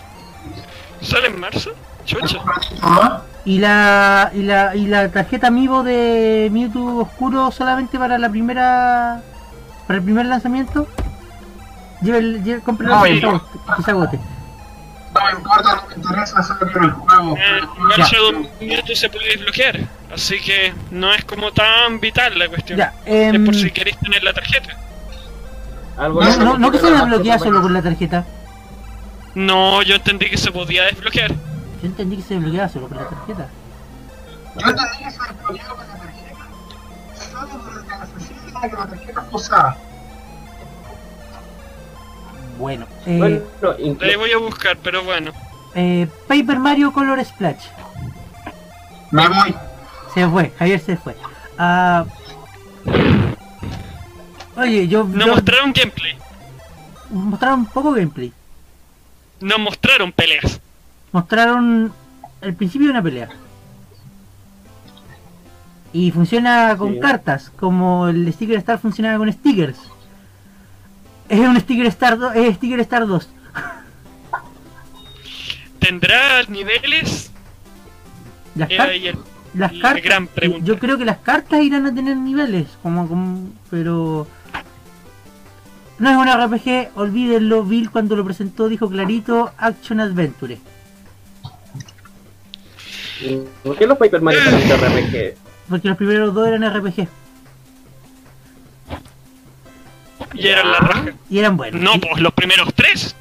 ¿Sale 1.02 1.28
en 1.28 1.40
marzo? 1.40 1.72
Chucha. 2.06 2.40
¿Ah? 2.82 3.22
Y 3.44 3.58
la, 3.60 4.32
y 4.36 4.44
la, 4.44 4.76
y 4.76 4.86
la 4.86 5.10
tarjeta 5.10 5.48
Amiibo 5.48 5.82
de 5.84 6.50
Mewtwo 6.52 7.02
Oscuro 7.02 7.52
solamente 7.52 7.98
para 7.98 8.18
la 8.20 8.30
primera. 8.30 9.22
para 9.88 9.98
el 9.98 10.04
primer 10.04 10.26
lanzamiento. 10.28 10.88
Lleve 12.02 12.18
el, 12.20 12.44
lleve, 12.44 12.62
No, 12.80 13.04
que 13.04 13.10
y 13.12 13.20
se 13.20 13.26
no. 13.26 13.30
agote, 13.30 13.60
que 13.78 13.84
se 13.84 13.92
agote. 13.92 14.20
No 15.14 15.26
me 15.26 15.32
importa, 15.32 15.76
no 15.76 15.88
me 15.90 15.96
interesa, 15.96 16.58
quiero 16.72 16.84
el 16.86 16.92
juego. 16.92 17.36
Eh, 17.38 17.40
Ya. 17.40 17.78
igual 17.78 18.02
Shadow 18.10 18.48
Mewtwo 18.62 18.96
se 18.96 19.10
puede 19.10 19.26
desbloquear, 19.30 19.80
así 20.14 20.40
que 20.40 20.74
no 20.92 21.12
es 21.14 21.26
como 21.26 21.52
tan 21.52 22.00
vital 22.00 22.38
la 22.40 22.48
cuestión. 22.48 22.78
Ya, 22.78 22.94
Es 23.06 23.34
em, 23.34 23.44
por 23.46 23.54
si 23.56 23.72
queréis 23.72 23.98
tener 23.98 24.24
la 24.24 24.34
tarjeta. 24.34 24.78
Algo 25.98 26.24
no, 26.24 26.38
no, 26.38 26.58
no 26.58 26.72
que 26.72 26.78
se 26.80 26.86
de- 26.86 26.92
desbloquea 26.94 27.40
solo 27.40 27.62
con 27.62 27.74
la 27.74 27.82
tarjeta. 27.82 28.24
No, 29.36 29.82
yo 29.82 29.96
entendí 29.96 30.30
que 30.30 30.38
se 30.38 30.52
podía 30.52 30.84
desbloquear. 30.86 31.32
Yo 31.82 31.88
entendí 31.88 32.18
que 32.18 32.22
se 32.24 32.34
desbloqueaba 32.36 32.70
solo 32.70 32.88
con 32.88 32.98
la 32.98 33.08
tarjeta. 33.10 33.48
Yo 34.56 34.70
entendí 34.70 34.98
que 35.04 35.12
se 35.12 35.20
desbloqueaba 35.20 35.76
con 35.76 35.88
la 35.88 35.96
tarjeta. 35.98 36.36
Solo 37.32 37.64
durante 37.64 37.90
la 37.90 38.06
sesión 38.06 38.40
en 38.48 38.54
la 38.54 38.62
que 38.62 38.76
la 38.76 38.88
tarjeta 38.88 39.22
fue 39.24 39.40
usada. 39.42 39.78
Bueno, 42.58 42.86
eh, 43.06 43.18
Bueno, 43.18 43.78
Le 43.80 43.88
incluso, 43.88 44.20
voy 44.20 44.32
a 44.32 44.38
buscar, 44.38 44.78
pero 44.84 45.04
bueno. 45.04 45.32
eh, 45.74 46.08
Paper 46.28 46.60
Mario 46.60 46.94
Color 46.94 47.24
Splash. 47.26 47.66
Me 49.10 49.28
voy. 49.28 49.56
Se 50.14 50.28
fue, 50.28 50.52
Javier 50.60 50.80
se 50.80 50.98
fue. 50.98 51.16
Ah, 51.58 52.06
oye, 54.58 54.88
yo, 54.88 55.04
Nos 55.06 55.26
yo- 55.26 55.34
mostraron 55.34 55.74
gameplay. 55.74 56.18
mostraron 57.10 57.66
poco 57.66 57.92
gameplay. 57.94 58.32
Nos 59.40 59.60
mostraron 59.60 60.12
peleas. 60.12 60.60
Mostraron 61.12 61.92
el 62.42 62.54
principio 62.56 62.88
de 62.88 62.92
una 62.94 63.04
pelea. 63.04 63.30
Y 65.94 66.12
funciona 66.12 66.76
con 66.78 66.94
Sí. 66.94 67.00
cartas, 67.02 67.52
como 67.60 68.08
el 68.08 68.32
Sticker 68.32 68.58
Star 68.58 68.80
funcionaba 68.80 69.18
con 69.18 69.32
stickers. 69.32 69.78
Es 71.28 71.40
un 71.40 71.60
Sticker 71.60 71.86
Star, 71.88 72.18
es 72.36 72.56
Sticker 72.56 72.80
Star 72.80 73.06
2. 73.08 73.30
¿Tendrá 75.80 76.44
niveles? 76.48 77.32
Las, 78.56 78.70
Era 78.70 78.84
car- 78.86 78.90
ahí 78.94 79.08
el- 79.08 79.18
las 79.54 79.74
la 79.74 79.82
cartas, 79.82 80.04
gran 80.04 80.28
pregunta. 80.28 80.66
yo 80.66 80.78
creo 80.80 80.98
que 80.98 81.06
las 81.06 81.18
cartas 81.18 81.62
irán 81.64 81.86
a 81.86 81.94
tener 81.94 82.18
niveles, 82.18 82.68
como, 82.84 83.08
como 83.08 83.50
pero 83.70 84.28
no 86.00 86.10
es 86.10 86.16
un 86.18 86.28
RPG, 86.28 86.92
olvídenlo, 86.96 87.64
Bill 87.64 87.90
cuando 87.92 88.16
lo 88.16 88.24
presentó 88.24 88.70
dijo 88.70 88.90
clarito 88.90 89.52
Action 89.58 90.00
Adventure. 90.00 90.60
¿Por 93.64 93.78
qué 93.78 93.88
los 93.88 93.98
Paper 93.98 94.22
Mario 94.22 94.40
son 94.44 94.60
RPG? 94.60 95.36
Porque 95.70 95.88
los 95.88 95.98
primeros 95.98 96.34
dos 96.34 96.48
eran 96.48 96.64
RPG 96.74 97.08
Y 100.34 100.48
eran 100.48 100.72
la 100.72 100.80
raja. 100.80 101.06
y 101.30 101.40
eran 101.40 101.58
buenos. 101.58 101.82
No, 101.82 102.00
pues 102.00 102.22
los 102.22 102.34
primeros 102.34 102.74
tres. 102.74 103.16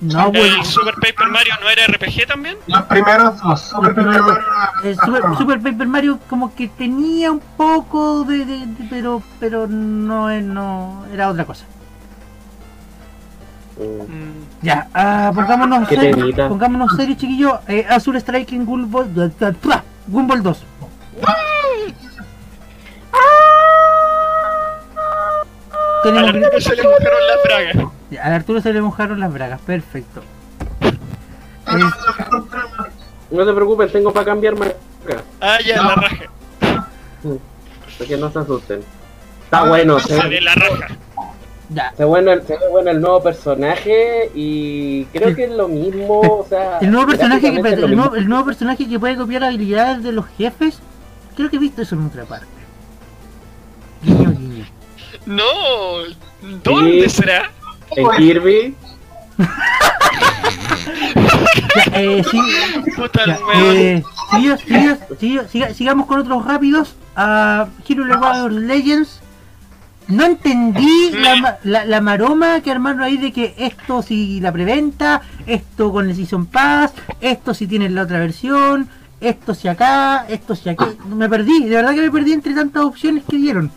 no, 0.00 0.30
bueno, 0.30 0.56
¿El 0.56 0.64
Super 0.64 0.94
Paper 0.94 1.28
Mario 1.28 1.54
no 1.62 1.68
era 1.70 1.86
RPG 1.86 2.26
también? 2.26 2.56
Los 2.66 2.82
primeros 2.82 3.40
dos, 3.40 3.60
Super 3.60 3.84
Los 3.84 3.94
primeros 3.94 4.26
Paper. 4.26 4.42
Mario, 4.42 4.90
el 4.90 4.96
Super, 4.96 5.22
Super 5.38 5.60
Paper 5.62 5.86
Mario 5.86 6.18
como 6.28 6.54
que 6.54 6.68
tenía 6.68 7.30
un 7.32 7.40
poco 7.56 8.24
de, 8.24 8.44
de- 8.44 8.66
de- 8.66 8.86
pero 8.90 9.22
pero 9.40 9.66
no, 9.68 10.28
es- 10.30 10.44
no 10.44 11.04
era 11.12 11.28
otra 11.30 11.44
cosa. 11.44 11.64
Mm. 13.76 14.12
Mm, 14.12 14.32
Ya, 14.62 14.88
ah, 14.94 15.32
pongámonos 15.34 15.88
temita. 15.88 16.48
pongámonos 16.48 16.96
serios, 16.96 17.18
chiquillos. 17.18 17.52
Eh, 17.68 17.86
Azul 17.88 18.18
Striking 18.20 18.64
Gumball, 18.64 19.08
Gumball 20.06 20.42
2. 20.42 20.64
A 23.12 23.18
Tenemos 26.02 26.32
la 26.34 26.38
Arturo 26.38 26.60
se 26.60 26.76
le 26.76 26.82
mojaron 26.84 27.26
las 27.26 27.42
bragas. 27.44 27.92
Ya, 28.10 28.22
al 28.24 28.32
Arturo 28.32 28.60
se 28.60 28.72
le 28.72 28.80
mojaron 28.80 29.20
las 29.20 29.32
bragas, 29.32 29.60
perfecto. 29.62 30.22
mejor 31.66 32.48
trama. 32.48 32.88
No 33.30 33.44
se 33.44 33.52
preocupen, 33.52 33.90
tengo 33.90 34.12
para 34.12 34.24
cambiarme 34.26 34.66
acá. 34.66 35.22
Ah, 35.40 35.58
ya, 35.64 35.82
la 35.82 35.94
raja. 35.96 36.24
Para 37.98 38.08
que 38.08 38.16
no 38.16 38.30
se 38.30 38.38
asusten. 38.38 38.80
Está 39.44 39.64
bueno, 39.64 39.98
se 40.00 40.20
Se 40.20 40.28
ve 40.28 40.40
la 40.40 40.54
raja. 40.54 40.88
Ya, 41.68 41.90
Se 41.96 42.04
ve 42.04 42.04
bueno, 42.04 42.30
el- 42.32 42.42
se 42.46 42.52
ve 42.54 42.68
bueno 42.70 42.90
el 42.92 43.00
nuevo 43.00 43.20
personaje 43.22 44.30
y 44.34 45.04
creo 45.06 45.34
que 45.34 45.44
es 45.44 45.50
lo 45.50 45.66
mismo, 45.68 46.20
o 46.20 46.46
sea... 46.48 46.78
el 46.80 46.90
nuevo 46.92 47.08
personaje 47.08 47.40
que, 47.40 47.68
el 47.68 47.96
nuevo, 47.96 48.14
el 48.14 48.28
nuevo 48.28 48.44
personaje 48.44 48.88
que 48.88 48.98
puede 49.00 49.16
copiar 49.16 49.42
habilidades 49.44 50.02
de 50.04 50.12
los 50.12 50.26
jefes, 50.38 50.78
creo 51.36 51.50
que 51.50 51.56
he 51.56 51.58
visto 51.58 51.82
eso 51.82 51.96
en 51.96 52.06
otra 52.06 52.24
parte. 52.24 52.46
Guiño, 54.02 54.30
guiño. 54.30 54.64
No, 55.26 55.42
¿dónde 56.62 57.08
Sí. 57.08 57.16
será? 57.16 57.50
En 57.96 58.08
Kirby, 58.16 58.74
eh, 61.92 62.22
sí, 62.30 62.40
Puta 62.96 63.26
ya, 63.26 63.38
eh, 63.54 64.02
siga- 64.30 64.56
siga- 64.58 64.98
siga- 65.18 65.48
siga- 65.48 65.74
sigamos 65.74 66.06
con 66.06 66.20
otros 66.20 66.44
rápidos. 66.44 66.94
A 67.16 67.68
Hero 67.88 68.04
Warriors 68.20 68.54
Legends. 68.54 69.20
No 70.08 70.24
entendí 70.24 71.10
la, 71.12 71.36
ma- 71.36 71.56
la, 71.64 71.84
la 71.84 72.00
maroma 72.00 72.60
que 72.60 72.70
armaron 72.70 73.02
ahí 73.02 73.16
de 73.16 73.32
que 73.32 73.54
esto 73.58 74.02
si 74.02 74.40
la 74.40 74.52
preventa, 74.52 75.20
esto 75.46 75.90
con 75.92 76.08
el 76.08 76.14
Season 76.14 76.46
Pass, 76.46 76.92
esto 77.20 77.54
si 77.54 77.66
tienen 77.66 77.94
la 77.94 78.02
otra 78.02 78.20
versión, 78.20 78.88
esto 79.20 79.52
si 79.54 79.66
acá, 79.66 80.26
esto 80.28 80.54
si 80.54 80.68
aquí. 80.68 80.84
Me 81.08 81.28
perdí, 81.28 81.64
de 81.64 81.74
verdad 81.76 81.94
que 81.94 82.02
me 82.02 82.10
perdí 82.12 82.32
entre 82.34 82.54
tantas 82.54 82.84
opciones 82.84 83.24
que 83.28 83.36
dieron. 83.36 83.70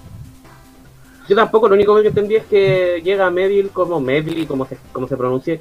yo 1.28 1.36
tampoco, 1.36 1.68
lo 1.68 1.76
único 1.76 2.00
que 2.02 2.10
entendí 2.10 2.36
es 2.36 2.44
que 2.46 3.02
llega 3.04 3.30
Medil 3.32 3.70
como 3.70 4.00
Medley, 4.00 4.46
como 4.46 4.66
se, 4.68 4.78
como 4.92 5.08
se 5.08 5.18
pronuncie, 5.18 5.60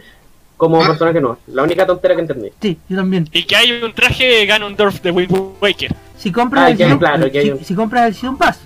como 0.59 0.81
personaje 0.81 1.21
no. 1.21 1.39
La 1.47 1.63
única 1.63 1.87
tontera 1.87 2.15
que 2.15 2.21
entendí. 2.23 2.49
Sí, 2.61 2.79
yo 2.89 2.97
también. 2.97 3.27
Y 3.33 3.45
que 3.45 3.57
hay 3.57 3.73
un 3.83 3.93
traje 3.95 4.45
Ganondorf 4.45 5.01
de 5.01 5.11
Wind 5.13 5.31
Waker. 5.63 5.95
Si 6.19 6.31
compras, 6.33 6.65
Ah, 6.65 6.71
el, 6.85 6.99
claro, 6.99 7.29
si, 7.31 7.51
un- 7.53 7.65
si 7.65 7.75
compras 7.75 8.07
el 8.09 8.15
Season 8.15 8.37
Pass, 8.37 8.59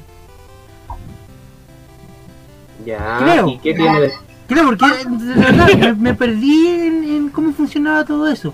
Ya, 2.84 3.18
Creo. 3.20 3.48
¿y 3.48 3.58
qué 3.58 3.74
tiene 3.74 4.00
de...? 4.00 4.12
creo 4.48 4.64
porque 4.66 4.86
de 4.86 5.34
verdad 5.34 5.68
me, 5.78 5.92
me 5.94 6.14
perdí 6.14 6.68
en, 6.68 7.04
en 7.04 7.28
cómo 7.30 7.52
funcionaba 7.52 8.04
todo 8.04 8.28
eso. 8.28 8.52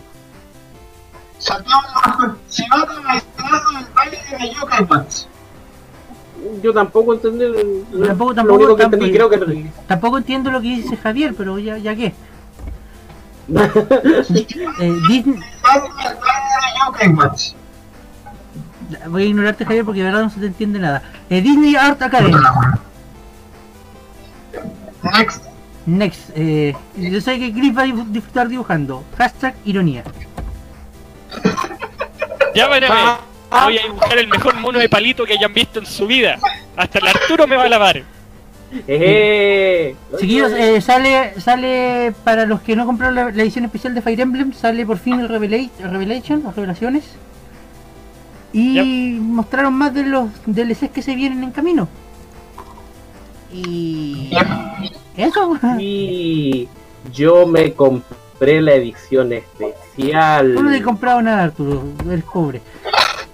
Yo 6.62 6.72
tampoco 6.72 7.14
entendí... 7.14 7.44
el- 7.44 7.84
Tampoco, 8.06 8.30
lo 8.30 8.34
tampoco, 8.34 8.54
único 8.56 8.76
que 8.76 8.82
tampoco, 8.82 9.04
entendí, 9.04 9.12
creo 9.12 9.30
que... 9.30 9.70
tampoco 9.86 10.18
entiendo 10.18 10.50
lo 10.50 10.60
que 10.60 10.68
dice 10.68 10.96
Javier, 10.96 11.34
pero 11.36 11.58
ya, 11.58 11.78
ya 11.78 11.94
qué. 11.96 12.14
Eh, 14.80 14.94
Disney, 15.08 15.40
voy 19.08 19.22
a 19.22 19.26
ignorarte 19.26 19.64
Javier 19.64 19.84
porque 19.84 20.00
de 20.00 20.06
verdad 20.06 20.22
no 20.22 20.30
se 20.30 20.40
te 20.40 20.46
entiende 20.46 20.78
nada. 20.78 21.02
Eh, 21.28 21.40
Disney 21.42 21.76
Art 21.76 22.00
Academy. 22.00 22.34
Next. 25.18 25.42
Next. 25.86 26.30
Eh, 26.34 26.74
yo 26.96 27.20
sé 27.20 27.38
que 27.38 27.52
Chris 27.52 27.76
va 27.76 27.82
a 27.82 27.86
disfrutar 27.86 28.48
dibujando. 28.48 29.04
Hashtag 29.16 29.54
ironía. 29.64 30.04
Ya 32.54 32.68
van 32.68 32.84
a 32.84 32.88
ver. 32.88 33.18
Ah, 33.50 33.64
Voy 33.64 33.78
a 33.78 33.82
dibujar 33.82 34.18
el 34.18 34.28
mejor 34.28 34.54
mono 34.56 34.78
de 34.78 34.88
palito 34.90 35.24
que 35.24 35.32
hayan 35.32 35.52
visto 35.54 35.78
en 35.78 35.86
su 35.86 36.06
vida. 36.06 36.38
Hasta 36.76 36.98
el 36.98 37.06
Arturo 37.08 37.46
me 37.46 37.56
va 37.56 37.64
a 37.64 37.68
lavar. 37.68 38.02
Eh, 38.86 39.96
Chiquillos, 40.20 40.52
eh, 40.52 40.80
sale, 40.82 41.40
sale 41.40 42.12
para 42.24 42.44
los 42.44 42.60
que 42.60 42.76
no 42.76 42.84
compraron 42.84 43.14
la, 43.14 43.30
la 43.30 43.42
edición 43.42 43.64
especial 43.64 43.94
de 43.94 44.02
Fire 44.02 44.20
Emblem, 44.20 44.52
sale 44.52 44.84
por 44.84 44.98
fin 44.98 45.18
el 45.20 45.28
Revela- 45.30 45.70
Revelation 45.80 46.44
o 46.44 46.52
Revelaciones. 46.52 47.04
Y 48.52 49.18
mostraron 49.20 49.72
más 49.74 49.94
de 49.94 50.02
los 50.04 50.28
DLCs 50.44 50.90
que 50.90 51.00
se 51.00 51.14
vienen 51.14 51.42
en 51.44 51.50
camino. 51.52 51.88
Y 53.52 54.30
eso, 55.18 55.58
Y 55.78 56.68
yo 57.12 57.46
me 57.46 57.72
compré 57.74 58.60
la 58.62 58.74
edición 58.74 59.32
especial. 59.32 60.54
no 60.54 60.70
te 60.70 60.76
he 60.78 60.82
comprado 60.82 61.20
nada 61.22 61.44
Arturo, 61.44 61.82
eres 62.08 62.24
pobre. 62.24 62.62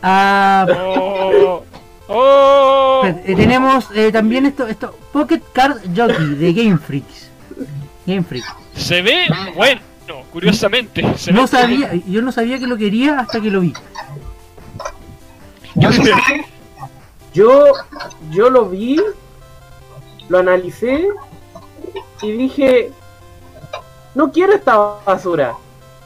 Ah, 0.02 0.66
Oh, 0.68 1.62
oh. 2.08 3.02
eh, 3.04 3.34
tenemos 3.36 3.88
eh, 3.94 4.10
también 4.12 4.46
esto, 4.46 4.66
esto, 4.66 4.96
Pocket 5.12 5.40
Card 5.52 5.78
Jockey 5.96 6.34
de 6.34 6.52
Game 6.52 6.78
Freaks. 6.78 7.30
Game 8.06 8.22
Freak. 8.22 8.44
Se 8.74 9.00
ve 9.00 9.26
bueno, 9.54 9.80
curiosamente. 10.32 11.02
Se 11.16 11.32
No 11.32 11.42
ve 11.42 11.48
sabía, 11.48 11.94
yo 12.06 12.20
no 12.20 12.32
sabía 12.32 12.58
que 12.58 12.66
lo 12.66 12.76
quería 12.76 13.20
hasta 13.20 13.40
que 13.40 13.50
lo 13.50 13.60
vi. 13.60 13.72
Yo. 15.74 15.90
Yo, 17.34 17.72
yo 18.30 18.48
lo 18.48 18.66
vi, 18.68 18.96
lo 20.28 20.38
analicé 20.38 21.08
y 22.22 22.32
dije, 22.32 22.90
no 24.14 24.30
quiero 24.32 24.52
esta 24.52 24.76
basura. 25.04 25.54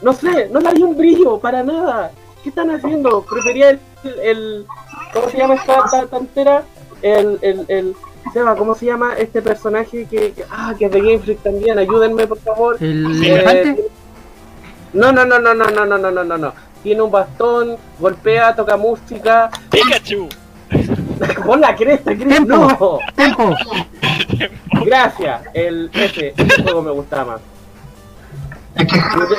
No 0.01 0.13
sé, 0.13 0.49
no 0.49 0.59
le 0.59 0.69
hay 0.69 0.81
un 0.81 0.95
brillo 0.97 1.39
para 1.39 1.63
nada. 1.63 2.11
¿Qué 2.43 2.49
están 2.49 2.71
haciendo? 2.71 3.21
Prefería 3.23 3.69
el, 3.71 3.79
el 4.23 4.65
¿cómo 5.13 5.29
se 5.29 5.37
llama 5.37 5.55
esta 5.55 5.83
ta- 5.89 6.07
tantera? 6.07 6.63
El, 7.01 7.37
el, 7.41 7.65
el, 7.67 7.95
Seba, 8.33 8.55
¿cómo 8.55 8.75
se 8.75 8.85
llama 8.85 9.13
este 9.17 9.41
personaje 9.41 10.05
que, 10.05 10.31
que- 10.33 10.45
ah, 10.51 10.73
que 10.77 10.85
es 10.85 10.91
de 10.91 10.99
Game 11.01 11.19
Freak 11.19 11.41
también? 11.41 11.77
Ayúdenme, 11.79 12.27
por 12.27 12.37
favor. 12.39 12.77
El 12.79 13.23
Eh, 13.23 13.33
elefante. 13.33 13.85
No, 14.93 15.11
no, 15.11 15.25
no, 15.25 15.39
no, 15.39 15.53
no, 15.53 15.65
no, 15.69 15.85
no, 15.85 15.97
no, 15.97 16.11
no, 16.11 16.23
no, 16.23 16.37
no. 16.37 16.53
Tiene 16.83 17.01
un 17.01 17.11
bastón, 17.11 17.77
golpea, 17.99 18.55
toca 18.55 18.77
música. 18.77 19.49
Pikachu. 19.69 20.29
Pon 21.45 21.61
la 21.61 21.75
cresta. 21.75 22.15
Tempo. 22.15 22.45
No. 22.45 22.99
Tempo. 23.15 23.55
Gracias. 24.85 25.41
El, 25.53 25.89
ese, 25.93 26.33
ese 26.35 26.63
juego 26.63 26.81
me 26.81 26.91
gustaba 26.91 27.33
más. 27.33 27.41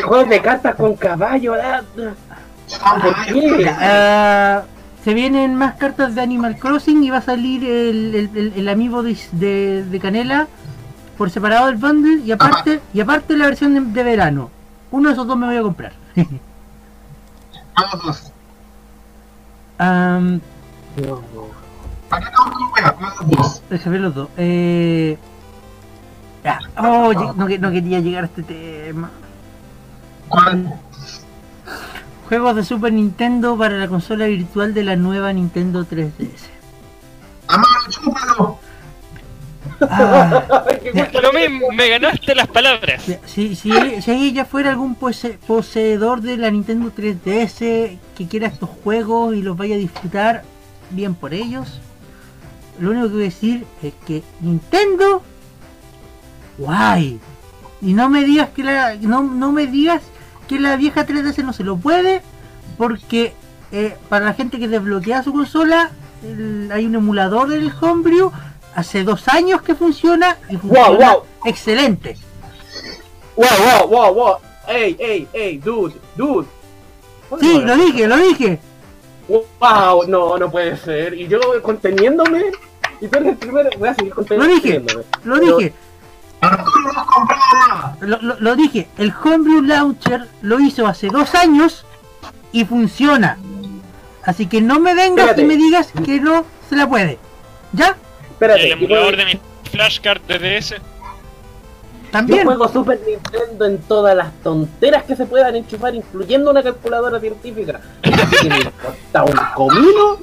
Juegos 0.04 0.28
de 0.28 0.42
cartas 0.42 0.74
con 0.74 0.96
caballo, 0.96 1.52
¿verdad? 1.52 1.84
¿Por 1.94 3.24
qué? 3.26 3.70
Ah, 3.70 4.62
se 5.02 5.14
vienen 5.14 5.54
más 5.54 5.76
cartas 5.76 6.14
de 6.14 6.20
Animal 6.20 6.58
Crossing 6.58 7.02
y 7.02 7.10
va 7.10 7.18
a 7.18 7.22
salir 7.22 7.64
el, 7.64 8.14
el, 8.14 8.30
el, 8.36 8.52
el 8.56 8.68
amiibo 8.68 9.02
de, 9.02 9.16
de, 9.32 9.84
de 9.84 10.00
Canela 10.00 10.46
por 11.16 11.30
separado 11.30 11.66
del 11.66 11.76
bundle 11.76 12.22
y 12.24 12.32
aparte 12.32 12.80
y 12.92 13.00
aparte 13.00 13.36
la 13.36 13.46
versión 13.46 13.74
de, 13.74 13.80
de 13.80 14.02
verano. 14.02 14.50
Uno 14.90 15.08
de 15.08 15.14
esos 15.14 15.26
dos 15.26 15.36
me 15.36 15.46
voy 15.46 15.56
a 15.56 15.62
comprar. 15.62 15.92
dos. 21.34 21.50
Estamos 22.12 22.50
con 22.54 22.72
wea, 22.72 22.92
con 22.92 23.04
los 23.04 23.36
dos. 23.38 23.62
Déjame 23.70 23.92
ver 23.94 24.00
los 24.00 24.14
dos. 24.14 24.28
Eh... 24.36 25.18
Ya. 26.44 26.58
Oh, 26.78 27.12
no, 27.12 27.34
no 27.34 27.70
quería 27.70 28.00
llegar 28.00 28.24
a 28.24 28.26
este 28.26 28.42
tema. 28.42 29.10
¿Cuál? 30.28 30.72
Juegos 32.28 32.56
de 32.56 32.64
Super 32.64 32.92
Nintendo 32.92 33.58
para 33.58 33.76
la 33.76 33.88
consola 33.88 34.26
virtual 34.26 34.72
de 34.72 34.84
la 34.84 34.96
nueva 34.96 35.32
Nintendo 35.32 35.84
3DS. 35.84 36.48
Amaro, 37.48 37.68
chúpalo. 37.90 38.58
Ah, 39.82 40.64
qué. 40.82 40.92
Pero 41.12 41.32
me, 41.32 41.48
me 41.74 41.88
ganaste 41.88 42.34
las 42.34 42.46
palabras. 42.48 43.02
si, 43.26 43.54
si, 43.56 44.00
si 44.02 44.10
ella 44.10 44.44
fuera 44.44 44.70
algún 44.70 44.94
pose- 44.94 45.38
poseedor 45.46 46.20
de 46.22 46.36
la 46.36 46.50
Nintendo 46.50 46.92
3DS 46.94 47.98
que 48.16 48.28
quiera 48.28 48.46
estos 48.46 48.70
juegos 48.82 49.34
y 49.34 49.42
los 49.42 49.56
vaya 49.56 49.74
a 49.74 49.78
disfrutar, 49.78 50.42
bien 50.90 51.14
por 51.14 51.34
ellos. 51.34 51.80
Lo 52.80 52.90
único 52.90 53.06
que 53.08 53.12
voy 53.14 53.22
a 53.22 53.24
decir 53.26 53.64
es 53.82 53.92
que 54.06 54.22
Nintendo, 54.40 55.22
guay. 56.58 57.20
Y 57.82 57.92
no 57.92 58.08
me 58.08 58.24
digas 58.24 58.50
que 58.50 58.62
la, 58.62 58.94
no, 58.96 59.22
no 59.22 59.52
me 59.52 59.66
digas 59.66 60.02
que 60.48 60.58
la 60.58 60.76
vieja 60.76 61.06
3DS 61.06 61.44
no 61.44 61.52
se 61.52 61.64
lo 61.64 61.76
puede, 61.76 62.22
porque 62.76 63.32
eh, 63.72 63.96
para 64.08 64.24
la 64.26 64.34
gente 64.34 64.58
que 64.58 64.68
desbloquea 64.68 65.22
su 65.22 65.32
consola, 65.32 65.90
el- 66.22 66.70
hay 66.72 66.86
un 66.86 66.94
emulador 66.96 67.48
del 67.48 67.72
Homebrew 67.80 68.32
hace 68.74 69.04
dos 69.04 69.28
años 69.28 69.62
que 69.62 69.74
funciona 69.74 70.36
y 70.48 70.56
funciona 70.56 71.12
wow. 71.14 71.22
excelente. 71.44 72.16
Wow, 73.36 73.46
wow, 73.78 73.88
wow, 73.88 74.14
wow. 74.14 74.34
Ey, 74.68 74.96
ey, 74.98 75.28
ey, 75.32 75.58
dude, 75.58 75.94
dude. 76.16 76.46
Sí, 77.40 77.60
lo 77.62 77.76
dije, 77.76 78.06
lo 78.06 78.16
dije. 78.16 78.58
Wow, 79.28 80.04
no, 80.08 80.36
no 80.36 80.50
puede 80.50 80.76
ser. 80.76 81.14
Y 81.14 81.28
yo 81.28 81.38
conteniéndome. 81.62 82.46
Y 83.00 83.08
tú 83.08 83.18
eres 83.18 83.28
el 83.30 83.36
primero. 83.36 83.70
Voy 83.78 83.88
a 83.88 83.94
seguir 83.94 84.12
Lo 84.16 84.46
dije, 84.46 84.84
lo 85.24 85.38
dije, 85.38 85.72
Arturo 86.40 86.92
no 86.92 87.00
has 87.00 87.06
comprado 87.06 87.42
nada. 87.68 87.96
lo, 88.00 88.18
lo- 88.22 88.40
lo 88.40 88.56
dije. 88.56 88.88
El 88.98 89.12
Homebrew 89.24 89.62
Launcher 89.62 90.26
lo 90.42 90.58
hizo 90.60 90.86
hace 90.86 91.08
dos 91.08 91.34
años 91.34 91.84
y 92.52 92.64
funciona. 92.64 93.38
Así 94.24 94.46
que 94.46 94.60
no 94.60 94.78
me 94.80 94.94
vengas 94.94 95.30
Espérate. 95.30 95.42
y 95.42 95.44
me 95.46 95.56
digas 95.56 95.92
que 96.04 96.20
no 96.20 96.44
se 96.68 96.76
la 96.76 96.88
puede. 96.88 97.18
¿Ya? 97.72 97.96
Espérate, 98.30 98.66
El 98.66 98.72
emulador 98.72 99.16
de 99.16 99.24
mi 99.26 99.40
flashcard 99.70 100.20
de 100.22 100.38
DS. 100.60 100.70
Yo 100.70 100.78
También. 102.12 102.44
juego 102.44 102.68
Super 102.68 103.00
Nintendo 103.06 103.66
en 103.66 103.78
todas 103.82 104.16
las 104.16 104.32
tonteras 104.42 105.04
que 105.04 105.14
se 105.14 105.26
puedan 105.26 105.54
enchufar, 105.56 105.94
incluyendo 105.94 106.50
una 106.50 106.62
calculadora 106.62 107.20
científica. 107.20 107.80
Así 108.02 108.36
que 108.42 108.48
me 108.48 108.56
importa 108.58 109.24
un 109.24 109.54
comino 109.54 110.18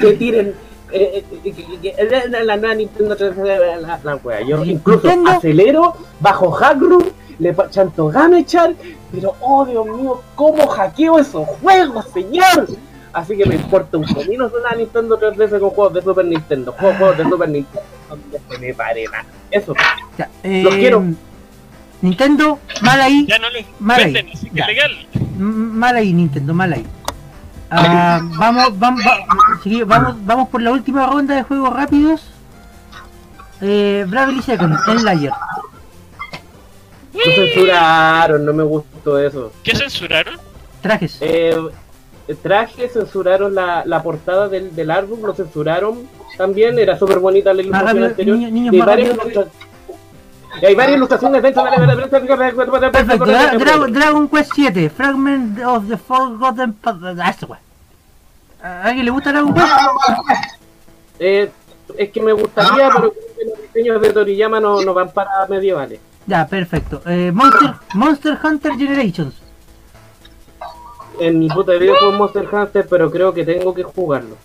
que 0.00 0.12
tiren 0.12 0.54
eh, 0.92 1.24
eh, 1.44 1.52
que- 1.82 2.30
la, 2.44 2.56
la 2.56 2.74
Nintendo 2.74 3.16
3DS, 3.16 3.80
la, 3.80 3.98
la 4.02 4.16
wea. 4.16 4.40
Yo 4.42 4.64
incluso 4.64 5.06
Nintendo- 5.08 5.30
acelero, 5.30 5.94
bajo 6.20 6.50
hackroom, 6.50 7.04
le 7.38 7.54
chanto 7.70 8.08
Gamechar, 8.08 8.74
pero 9.12 9.34
oh 9.40 9.64
Dios 9.64 9.86
mío, 9.86 10.20
cómo 10.34 10.66
hackeo 10.66 11.18
esos 11.18 11.46
juegos, 11.48 12.06
señor. 12.12 12.68
Así 13.12 13.36
que 13.36 13.44
me 13.44 13.56
importa 13.56 13.96
un 13.98 14.04
comino 14.04 14.48
de 14.48 14.56
una 14.58 14.72
Nintendo 14.76 15.18
3DS 15.18 15.58
con 15.58 15.70
juegos 15.70 15.94
de 15.94 16.02
Super 16.02 16.24
Nintendo, 16.26 16.72
juegos, 16.72 16.98
juegos 16.98 17.18
de 17.18 17.24
Super 17.24 17.48
Nintendo, 17.48 17.82
donde 18.08 18.40
se 18.48 18.58
me 18.58 18.74
pare 18.74 19.04
nada. 19.06 19.24
Eso. 19.50 19.74
Ya, 20.16 20.28
eh, 20.44 20.62
Los 20.62 20.74
quiero. 20.76 21.02
Nintendo, 22.02 22.58
mal 22.82 23.00
ahí. 23.00 23.26
Ya 23.28 23.38
no 23.38 23.50
los 23.50 23.62
Mal 23.78 23.98
ahí. 23.98 24.12
venden, 24.12 24.32
así 24.32 24.48
que 24.50 24.62
legal. 24.62 24.90
Mal 25.38 25.96
ahí, 25.96 26.12
Nintendo, 26.12 26.54
mal 26.54 26.72
ahí. 26.72 26.86
Ah, 27.70 28.20
vamos, 28.36 28.78
vamos, 28.78 29.02
va- 29.06 29.58
sí, 29.62 29.82
vamos, 29.84 30.16
vamos 30.26 30.48
por 30.48 30.60
la 30.60 30.72
última 30.72 31.06
ronda 31.06 31.34
de 31.36 31.42
juegos 31.44 31.72
rápidos. 31.72 32.22
Eh, 33.60 34.04
Bravely 34.08 34.42
Second, 34.42 34.76
el 34.88 35.04
Layer. 35.04 35.32
Lo 37.12 37.32
censuraron, 37.32 38.44
no 38.44 38.52
me 38.52 38.62
gustó 38.62 39.18
eso. 39.18 39.52
¿Qué 39.62 39.74
censuraron? 39.76 40.38
Trajes. 40.80 41.18
Eh, 41.20 41.56
traje, 42.42 42.88
censuraron 42.88 43.54
la, 43.54 43.82
la 43.84 44.02
portada 44.02 44.48
del, 44.48 44.74
del 44.74 44.90
álbum, 44.90 45.20
lo 45.22 45.34
censuraron 45.34 46.08
también, 46.38 46.78
era 46.78 46.98
súper 46.98 47.18
bonita 47.18 47.52
la 47.52 47.60
ilustración 47.62 47.88
rápido, 47.88 48.06
anterior. 48.06 48.36
niño- 48.38 48.50
niños 48.50 48.86
varias 48.86 49.10
y 50.62 50.66
hay 50.66 50.74
varias 50.74 50.96
ilustraciones 50.96 51.42
dentro 51.42 51.64
de 51.64 51.70
la 51.70 51.76
Perfecto, 52.90 53.24
Dra- 53.26 53.52
Dra- 53.58 53.86
Dragon 53.92 54.28
Quest 54.28 54.52
7, 54.54 54.90
Fragment 54.90 55.58
of 55.64 55.88
the 55.88 55.96
Forgotten 55.96 56.72
Path. 56.74 56.96
Ah, 57.20 57.30
eso. 57.30 57.56
¿A 58.62 58.82
alguien 58.84 59.04
le 59.06 59.10
gusta 59.10 59.32
Dragon 59.32 59.54
Quest? 59.54 59.66
Eh, 61.18 61.50
es 61.96 62.10
que 62.10 62.20
me 62.22 62.32
gustaría, 62.32 62.88
pero 62.88 63.12
creo 63.12 63.12
que 63.38 63.44
los 63.44 63.58
diseños 63.74 64.02
de 64.02 64.10
Toriyama 64.12 64.60
no, 64.60 64.80
no 64.82 64.94
van 64.94 65.10
para 65.12 65.30
medievales. 65.48 66.00
Ya, 66.26 66.46
perfecto. 66.46 67.02
Eh, 67.06 67.30
Monster, 67.32 67.72
Monster 67.94 68.38
Hunter 68.42 68.72
Generations. 68.76 69.34
En 71.18 71.38
mi 71.38 71.48
puta 71.48 71.72
vida 71.72 71.92
juego 71.98 72.12
Monster 72.16 72.48
Hunter, 72.50 72.86
pero 72.88 73.10
creo 73.10 73.32
que 73.34 73.44
tengo 73.44 73.74
que 73.74 73.82
jugarlo. 73.82 74.36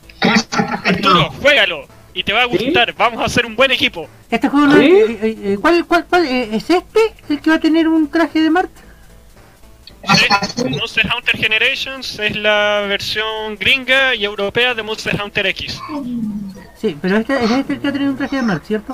Arturo, 0.84 1.30
juégalo. 1.42 1.82
Y 2.16 2.24
te 2.24 2.34
va 2.34 2.44
a 2.44 2.50
¿Sí? 2.50 2.58
gustar. 2.66 2.94
Vamos 2.96 3.22
a 3.22 3.26
hacer 3.26 3.46
un 3.46 3.56
buen 3.56 3.70
equipo. 3.72 4.08
Este 4.32 4.50
juego 4.50 4.66
no 4.68 4.78
¿Sí? 4.78 4.86
es- 4.86 5.10
eh, 5.10 5.18
eh, 5.22 5.38
eh, 5.44 5.58
¿cuál, 5.62 5.86
cuál, 5.86 6.06
cuál, 6.10 6.26
eh, 6.26 6.50
es 6.56 6.70
este? 6.70 7.00
¿El 7.30 7.40
que 7.42 7.50
va 7.52 7.58
a 7.58 7.60
tener 7.60 7.88
un 7.88 8.10
traje 8.10 8.42
de 8.42 8.50
Mart? 8.50 8.72
Sí, 10.56 10.64
Monster 10.70 11.08
Hunter 11.18 11.36
Generations 11.38 12.20
es 12.20 12.36
la 12.36 12.86
versión 12.88 13.56
gringa 13.60 14.14
y 14.16 14.24
europea 14.24 14.74
de 14.76 14.84
Monster 14.84 15.20
Hunter 15.22 15.48
X. 15.48 15.80
Sí, 16.80 16.96
pero 17.02 17.18
este 17.18 17.44
es 17.44 17.52
este 17.52 17.74
el 17.74 17.80
que 17.80 17.88
va 17.88 17.90
a 17.90 17.94
tener 17.94 18.10
un 18.10 18.18
traje 18.18 18.36
de 18.36 18.42
Mart, 18.44 18.64
¿cierto? 18.66 18.94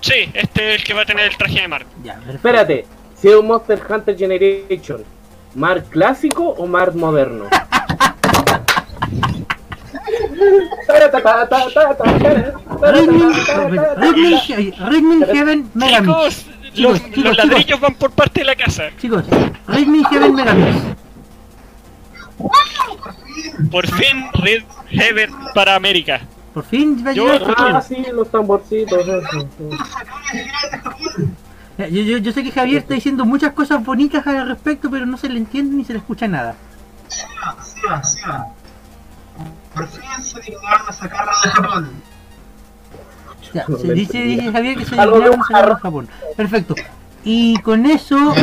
Sí, 0.00 0.28
este 0.34 0.68
es 0.74 0.80
el 0.80 0.84
que 0.84 0.94
va 0.94 1.02
a 1.02 1.06
tener 1.06 1.26
el 1.26 1.36
traje 1.36 1.60
de 1.62 1.68
Mark. 1.68 1.86
Ya. 2.04 2.20
Espérate, 2.28 2.84
si 3.16 3.28
es 3.28 3.34
un 3.34 3.46
Monster 3.46 3.80
Hunter 3.88 4.16
Generation, 4.16 5.04
¿Mar 5.54 5.84
clásico 5.84 6.42
o 6.50 6.66
Mar 6.66 6.94
moderno? 6.94 7.44
Rhythm 13.86 15.22
Heaven 15.32 15.70
Megamix. 15.74 16.06
Chicos, 16.06 16.46
los, 16.76 16.98
Chicos, 16.98 17.00
los 17.00 17.00
chicos, 17.14 17.36
ladrillos 17.36 17.80
van 17.80 17.94
por 17.94 18.10
parte 18.10 18.40
de 18.40 18.46
la 18.46 18.56
casa. 18.56 18.84
Chicos, 19.00 19.24
Rhythm 19.68 20.04
Heaven 20.10 20.34
Megamix. 20.34 20.76
Por 23.70 23.86
fin 23.86 24.26
Red 24.34 24.64
Heaven 24.90 25.30
para 25.54 25.74
América. 25.74 26.20
Por 26.52 26.64
fin 26.64 27.02
va 27.06 27.10
a 27.10 27.14
Yo- 27.14 27.24
llegar 27.32 27.42
este 27.50 27.54
Ah, 27.58 27.80
sí, 27.80 28.04
los 28.12 28.30
tamborcitos, 28.30 29.06
eso. 29.06 29.48
Yo, 31.78 31.86
yo, 31.86 32.18
yo 32.18 32.32
sé 32.32 32.42
que 32.42 32.50
Javier 32.50 32.78
está 32.78 32.94
diciendo 32.94 33.26
muchas 33.26 33.52
cosas 33.52 33.84
bonitas 33.84 34.26
al 34.26 34.48
respecto, 34.48 34.90
pero 34.90 35.04
no 35.04 35.18
se 35.18 35.28
le 35.28 35.38
entiende 35.38 35.76
ni 35.76 35.84
se 35.84 35.92
le 35.92 35.98
escucha 35.98 36.26
nada. 36.26 36.54
Sí 37.08 37.26
va, 37.88 38.02
sí 38.02 38.20
va. 38.26 38.46
Por 39.76 39.88
fin 39.88 40.22
se 40.22 40.40
dignaron 40.40 40.88
a 40.88 40.92
sacarla 40.92 41.32
de 41.44 41.50
Japón. 41.50 41.90
Ya, 43.52 43.66
se 43.66 43.92
dice, 43.92 44.18
dice 44.22 44.50
Javier 44.52 44.76
que 44.78 44.84
se 44.86 44.96
de 44.96 45.02
dignaron 45.02 45.40
a 45.40 45.44
sacarlo 45.44 45.44
jarro. 45.44 45.72
a 45.74 45.78
Japón. 45.78 46.08
Perfecto. 46.36 46.74
Y 47.24 47.58
con 47.60 47.84
eso 47.86 48.34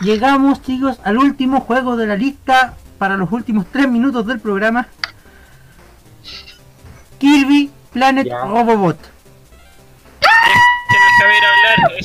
llegamos, 0.00 0.62
chicos, 0.62 0.98
al 1.04 1.18
último 1.18 1.60
juego 1.60 1.96
de 1.96 2.06
la 2.08 2.16
lista 2.16 2.74
para 2.98 3.16
los 3.16 3.30
últimos 3.30 3.66
tres 3.70 3.88
minutos 3.88 4.26
del 4.26 4.40
programa. 4.40 4.88
Kirby 7.18 7.70
Planet 7.92 8.26
Ya. 8.26 8.44
Robobot. 8.44 8.98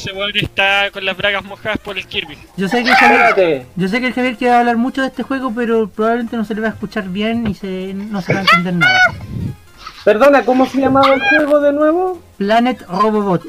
Ese 0.05 0.15
weón 0.15 0.31
está 0.35 0.91
con 0.91 1.03
las 1.03 1.17
bragas 1.17 1.43
mojadas 1.43 1.79
por 1.79 1.97
el 1.97 2.05
Kirby. 2.05 2.37
Yo 2.57 2.67
sé 2.67 2.83
que 2.83 2.89
el 2.89 2.95
Javier, 2.95 3.21
Espérate, 3.21 3.65
yo 3.75 3.87
sé 3.87 3.99
que 3.99 4.07
el 4.07 4.13
Javier 4.13 4.37
quiere 4.37 4.53
hablar 4.53 4.77
mucho 4.77 5.01
de 5.01 5.07
este 5.07 5.23
juego, 5.23 5.51
pero 5.55 5.87
probablemente 5.87 6.37
no 6.37 6.45
se 6.45 6.53
le 6.53 6.61
va 6.61 6.67
a 6.67 6.71
escuchar 6.71 7.05
bien 7.09 7.47
y 7.47 7.55
se, 7.55 7.93
no 7.93 8.21
se 8.21 8.33
va 8.33 8.39
a 8.39 8.43
entender 8.43 8.73
nada. 8.75 8.99
perdona, 10.03 10.45
¿cómo 10.45 10.67
se 10.67 10.79
llamaba 10.79 11.13
el 11.13 11.21
juego 11.21 11.59
de 11.59 11.73
nuevo? 11.73 12.21
Planet 12.37 12.85
Robobot. 12.87 13.43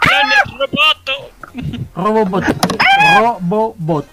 Planet 0.00 0.46
Roboto. 0.58 1.30
Robobot. 1.94 2.44
Robobot. 3.18 4.06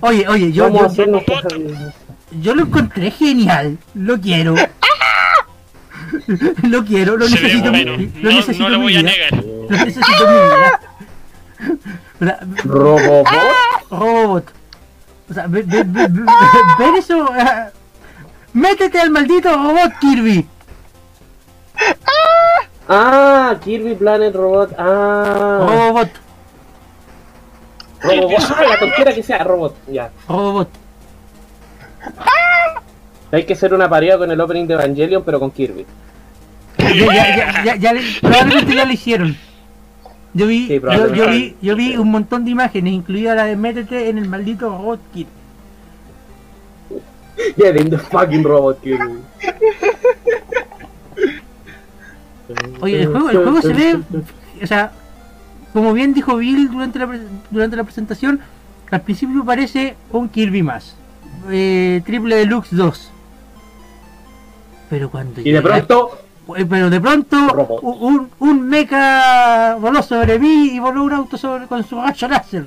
Oye, 0.00 0.28
oye, 0.28 0.52
yo, 0.52 0.70
yo 2.40 2.54
lo 2.54 2.62
encontré 2.62 3.10
genial. 3.10 3.78
Lo 3.94 4.18
quiero. 4.18 4.54
lo 6.68 6.84
quiero, 6.84 7.16
lo 7.16 7.26
Se 7.26 7.34
necesito. 7.40 7.70
bueno. 7.70 7.96
mi- 7.98 8.06
lo 8.22 8.30
No, 8.30 8.36
necesito 8.36 8.64
no 8.64 8.68
lo 8.70 8.78
voy 8.80 8.96
a 8.96 9.02
negar. 9.02 9.32
Lo 9.44 9.68
necesito 9.84 10.26
mi 10.26 10.34
vida. 10.34 10.80
O 12.20 12.24
sea, 12.24 12.38
¿Robobot? 12.64 13.26
Robobot. 13.90 14.44
O 15.30 15.34
sea, 15.34 15.46
ve- 15.48 15.62
ve- 15.66 15.84
ve- 15.86 16.08
ve- 16.10 16.24
ver 16.78 16.94
eso. 16.96 17.28
ah, 17.32 17.68
Métete 18.52 19.00
al 19.00 19.10
maldito 19.10 19.50
robot, 19.52 19.92
Kirby. 20.00 20.46
Ah, 22.88 23.56
Kirby 23.64 23.94
Planet 23.94 24.34
Robot. 24.34 24.74
Ah, 24.78 25.58
Robobot. 25.60 26.08
Robobot. 28.02 28.40
Ah, 28.50 28.62
la 28.68 28.78
tontería 28.78 29.14
que 29.14 29.22
sea, 29.22 29.38
robot. 29.44 29.74
Ya. 29.88 30.10
Robobot. 30.28 30.68
Hay 33.30 33.46
que 33.46 33.54
hacer 33.54 33.72
una 33.72 33.88
pareja 33.88 34.18
con 34.18 34.30
el 34.30 34.40
opening 34.40 34.66
de 34.66 34.74
Evangelion, 34.74 35.22
pero 35.24 35.40
con 35.40 35.50
Kirby. 35.50 35.86
Ya, 36.78 36.94
ya, 36.94 37.36
ya, 37.36 37.64
ya, 37.64 37.76
ya 37.76 37.92
le- 37.92 38.02
probablemente 38.20 38.74
ya 38.74 38.84
lo 38.84 38.92
hicieron. 38.92 39.36
Yo 40.34 40.46
vi, 40.46 40.66
Sí, 40.66 40.80
yo, 40.80 41.14
yo 41.14 41.28
vi, 41.28 41.56
yo 41.60 41.76
vi 41.76 41.96
un 41.96 42.10
montón 42.10 42.44
de 42.44 42.50
imágenes, 42.52 42.92
incluida 42.94 43.34
la 43.34 43.44
de 43.44 43.56
métete 43.56 44.08
en 44.08 44.18
el 44.18 44.28
maldito 44.28 44.68
robot 44.70 45.00
kit. 45.12 45.28
Get 47.56 47.76
in 47.80 47.90
the 47.90 47.98
fucking 47.98 48.42
robot, 48.42 48.80
Kirby. 48.82 49.18
Oye, 52.80 53.02
el 53.02 53.06
juego, 53.08 53.30
el 53.30 53.36
juego 53.36 53.62
se 53.62 53.72
ve, 53.72 53.98
o 54.62 54.66
sea, 54.66 54.92
como 55.72 55.92
bien 55.92 56.12
dijo 56.12 56.36
Bill 56.36 56.70
durante 56.70 56.98
la, 56.98 57.08
durante 57.50 57.76
la 57.76 57.84
presentación, 57.84 58.40
al 58.90 59.00
principio 59.02 59.44
parece 59.44 59.96
un 60.10 60.28
Kirby 60.28 60.62
más, 60.62 60.96
eh, 61.50 62.02
Triple 62.04 62.36
Deluxe 62.36 62.74
2. 62.76 63.10
Pero 64.90 65.10
cuando 65.10 65.40
Y 65.40 65.50
de 65.50 65.62
pronto, 65.62 66.18
pero 66.68 66.90
de 66.90 67.00
pronto 67.00 67.80
un, 67.82 68.30
un 68.38 68.68
mecha 68.68 69.74
voló 69.76 70.02
sobre 70.02 70.38
mí 70.38 70.70
y 70.74 70.78
voló 70.78 71.04
un 71.04 71.12
auto 71.12 71.36
sobre, 71.36 71.66
con 71.66 71.86
su 71.86 72.00
rayo 72.00 72.28
láser. 72.28 72.66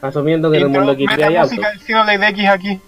asumiendo 0.00 0.50
que 0.50 0.58
en 0.58 0.62
el 0.64 0.68
mundo 0.70 0.96
meta 0.98 1.26
hay 1.26 1.34
del 1.34 1.80
Xenoblade 1.80 2.28
X 2.28 2.48
aquí. 2.48 2.80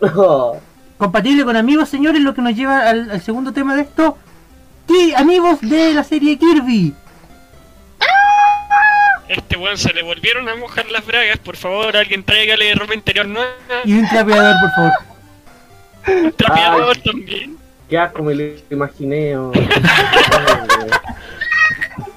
Compatible 0.98 1.44
con 1.44 1.56
amigos, 1.56 1.88
señores, 1.88 2.20
lo 2.22 2.34
que 2.34 2.42
nos 2.42 2.54
lleva 2.54 2.88
al, 2.88 3.10
al 3.10 3.20
segundo 3.20 3.52
tema 3.52 3.74
de 3.74 3.82
esto. 3.82 4.16
¿Qué 4.86 5.14
amigos 5.16 5.60
de 5.60 5.94
la 5.94 6.04
serie 6.04 6.38
Kirby? 6.38 6.94
Este 9.28 9.56
weón 9.56 9.78
se 9.78 9.92
le 9.92 10.02
volvieron 10.02 10.48
a 10.48 10.56
mojar 10.56 10.86
las 10.90 11.04
bragas. 11.06 11.38
Por 11.38 11.56
favor, 11.56 11.96
alguien 11.96 12.22
tráigale 12.22 12.74
ropa 12.74 12.94
interior 12.94 13.26
nueva. 13.26 13.50
Y 13.84 13.94
un 13.94 14.08
trapeador, 14.08 14.56
por 14.60 14.70
favor. 14.70 14.92
Un 16.24 16.32
trapeador 16.32 16.98
también. 16.98 17.56
Qué 17.88 17.98
asco 17.98 18.22
me 18.22 18.34
lo 18.34 18.44
imaginé. 18.70 19.36
oh. 19.36 19.52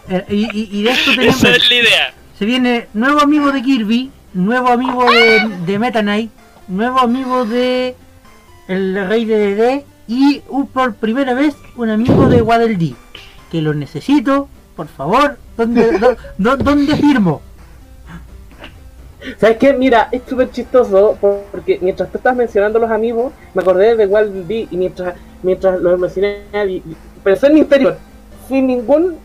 Eh, 0.10 0.24
y, 0.30 0.46
y- 0.58 0.70
y 0.72 0.84
de 0.84 0.92
esto 0.92 1.12
tenemos. 1.16 1.36
Esa 1.44 1.50
es 1.56 1.68
la 1.70 1.76
idea. 1.76 2.14
Se 2.40 2.46
viene 2.46 2.88
nuevo 2.94 3.20
amigo 3.20 3.52
de 3.52 3.62
Kirby, 3.62 4.10
nuevo 4.34 4.70
amigo 4.70 5.04
de, 5.12 5.42
de 5.66 5.80
Meta 5.80 6.02
Knight, 6.02 6.32
nuevo 6.70 7.00
amigo 7.00 7.44
de 7.44 7.94
El 8.70 9.06
Rey 9.10 9.26
de 9.26 9.56
DD 9.56 9.84
y 10.08 10.42
un- 10.48 10.68
por 10.68 10.96
primera 10.96 11.34
vez 11.34 11.56
un 11.76 11.90
amigo 11.90 12.30
de 12.30 12.42
Waddle 12.42 12.78
Dee. 12.78 12.96
Que 13.52 13.62
lo 13.62 13.74
necesito, 13.74 14.48
por 14.78 14.88
favor. 14.88 15.38
¿Dónde, 15.58 15.98
do- 16.00 16.16
do- 16.38 16.56
¿dónde 16.58 16.96
firmo? 16.96 17.42
¿Sabes 19.40 19.58
qué? 19.58 19.74
Mira, 19.74 20.10
es 20.12 20.22
súper 20.28 20.52
chistoso 20.52 21.18
porque 21.20 21.80
mientras 21.82 22.10
tú 22.10 22.18
estás 22.18 22.36
mencionando 22.36 22.80
los 22.80 22.90
amigos, 22.90 23.34
me 23.54 23.62
acordé 23.62 23.96
de 23.96 24.06
Walt 24.06 24.32
D 24.32 24.68
y 24.72 24.78
mientras, 24.78 25.16
mientras 25.44 25.80
los 25.82 26.00
mencioné, 26.00 26.44
pensé 27.24 27.48
en 27.48 27.54
mi 27.54 27.60
interior, 27.62 27.98
sin 28.48 28.68
ningún 28.68 29.18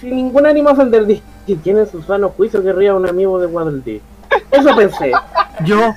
sin 0.00 0.16
ningún 0.16 0.46
ánimo 0.46 0.70
a 0.70 0.72
ofender, 0.72 1.04
dije, 1.06 1.22
¿quién 1.62 1.78
en 1.78 1.86
su 1.90 2.02
sano 2.02 2.30
juicio 2.30 2.62
querría 2.62 2.94
un 2.94 3.06
amigo 3.08 3.38
de 3.38 3.46
Waddle 3.46 3.82
Dee? 3.84 4.00
Eso 4.50 4.74
pensé. 4.74 5.12
Yo, 5.64 5.94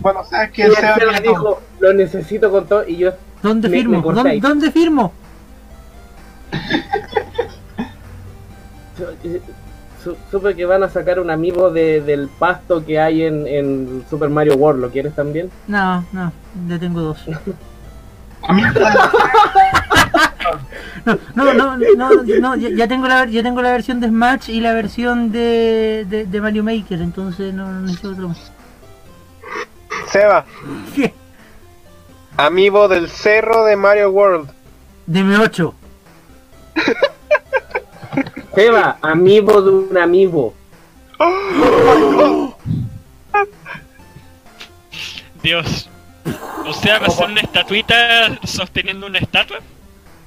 Bueno, 0.00 0.24
¿sabes 0.24 0.50
se 0.54 1.06
me 1.06 1.20
dijo, 1.20 1.60
lo 1.78 1.92
necesito 1.92 2.50
con 2.50 2.66
todo, 2.66 2.88
y 2.88 2.96
yo, 2.96 3.12
¿dónde 3.42 3.68
Me- 3.68 3.76
firmo? 3.76 3.96
me 3.98 4.02
corté 4.02 4.40
¿Dónde, 4.40 4.70
firmo? 4.70 5.12
Su- 10.04 10.16
supe 10.30 10.54
que 10.54 10.64
van 10.66 10.82
a 10.84 10.88
sacar 10.88 11.18
un 11.18 11.30
amigo 11.30 11.70
de, 11.70 12.00
del 12.02 12.28
pasto 12.28 12.84
que 12.84 13.00
hay 13.00 13.22
en, 13.24 13.46
en 13.46 14.04
Super 14.08 14.28
Mario 14.28 14.54
World, 14.56 14.80
¿lo 14.82 14.90
quieres 14.90 15.14
también? 15.14 15.50
No, 15.66 16.04
no, 16.12 16.32
ya 16.68 16.78
tengo 16.78 17.00
dos. 17.00 17.18
No, 21.06 21.18
no, 21.34 21.52
no, 21.54 21.76
no, 21.96 22.22
no, 22.40 22.56
ya, 22.56 22.68
ya 22.70 22.88
tengo 22.88 23.06
la, 23.08 23.26
ya 23.26 23.42
tengo 23.42 23.60
la 23.60 23.72
versión 23.72 24.00
de 24.00 24.08
Smash 24.08 24.48
y 24.48 24.60
la 24.60 24.72
versión 24.72 25.32
de, 25.32 26.06
de, 26.08 26.24
de 26.24 26.40
Mario 26.40 26.64
Maker, 26.64 27.00
entonces 27.02 27.52
no, 27.52 27.70
no 27.70 27.80
necesito 27.82 28.10
otro 28.10 28.28
más. 28.28 28.50
Seba, 30.08 30.44
¿Qué? 30.94 31.12
amigo 32.38 32.88
del 32.88 33.08
cerro 33.10 33.64
de 33.64 33.76
Mario 33.76 34.10
World. 34.12 34.48
Deme 35.06 35.36
8. 35.38 35.74
Seba, 38.54 38.98
amigo 39.02 39.62
de 39.62 39.70
un 39.70 39.98
amigo. 39.98 40.54
Dios. 45.42 45.88
O 46.66 46.72
sea, 46.72 46.98
va 46.98 47.06
a 47.06 47.10
ser 47.10 47.28
una 47.28 47.40
estatuita 47.40 48.38
sosteniendo 48.44 49.06
una 49.06 49.18
estatua. 49.18 49.58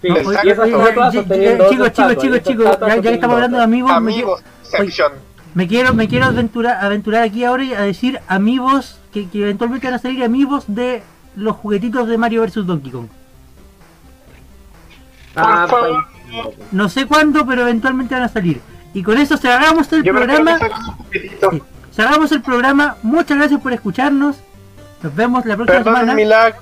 Sí, 0.02 0.10
No, 0.10 0.16
oye, 0.16 0.40
y 0.44 0.50
esa 0.50 0.62
oye, 0.64 0.72
estatua 0.74 1.08
oye, 1.08 1.18
sosteniendo 1.20 1.70
chicos, 1.70 1.92
chicos, 1.94 2.18
chicos, 2.18 2.42
chicos, 2.44 2.78
ya, 2.80 2.96
ya 2.96 3.02
que 3.02 3.14
estamos 3.14 3.36
hablando 3.36 3.58
de 3.58 3.64
amigos, 3.64 4.02
me, 4.02 4.24
section. 4.62 5.14
me 5.56 5.68
quiero, 5.68 5.94
me 5.96 6.08
quiero 6.08 6.26
aventurar, 6.26 6.86
aventurar 6.86 7.24
aquí 7.24 7.44
ahora 7.44 7.64
y 7.64 7.74
a 7.74 7.82
decir 7.82 8.20
amigos 8.28 9.00
que, 9.12 9.28
que 9.28 9.42
eventualmente 9.42 9.88
van 9.88 9.96
a 9.96 10.00
salir 10.00 10.24
amigos 10.24 10.66
de 10.68 11.02
los 11.36 11.56
juguetitos 11.56 12.08
de 12.08 12.18
Mario 12.18 12.44
vs 12.44 12.68
Donkey 12.68 12.92
Kong. 12.92 13.08
Ah, 15.36 15.68
pues, 15.70 16.17
No 16.72 16.90
sé 16.90 17.06
cuándo, 17.06 17.46
pero 17.46 17.64
eventualmente 17.64 18.16
van 18.16 18.24
a 18.24 18.30
salir. 18.30 18.62
Y 18.94 19.04
con 19.04 19.18
eso 19.18 19.38
cerramos 19.38 19.92
el 19.94 20.04
Yo 20.04 20.14
programa. 20.14 20.60
Sí, 21.12 21.62
cerramos 21.94 22.32
el 22.32 22.42
programa. 22.42 22.98
Muchas 23.04 23.38
gracias 23.38 23.62
por 23.62 23.74
escucharnos. 23.74 24.38
Nos 25.04 25.16
vemos 25.16 25.46
la 25.46 25.56
próxima 25.56 25.80
Perdón 25.80 25.96
semana. 25.96 26.14
mi 26.16 26.26
lag. 26.26 26.56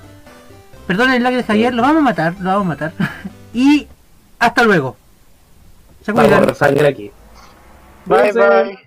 Perdón 0.86 1.10
el 1.12 1.22
lag 1.22 1.34
de 1.34 1.42
Javier, 1.42 1.74
lo 1.74 1.82
vamos 1.82 1.98
a 1.98 2.04
matar, 2.04 2.34
lo 2.40 2.50
vamos 2.50 2.64
a 2.66 2.68
matar. 2.68 2.92
y 3.54 3.86
hasta 4.38 4.62
luego. 4.62 4.96
Se 6.04 6.12
Vamos 6.12 6.62
a 6.62 6.66
aquí. 6.66 7.10
Bye 8.04 8.32
bye. 8.32 8.85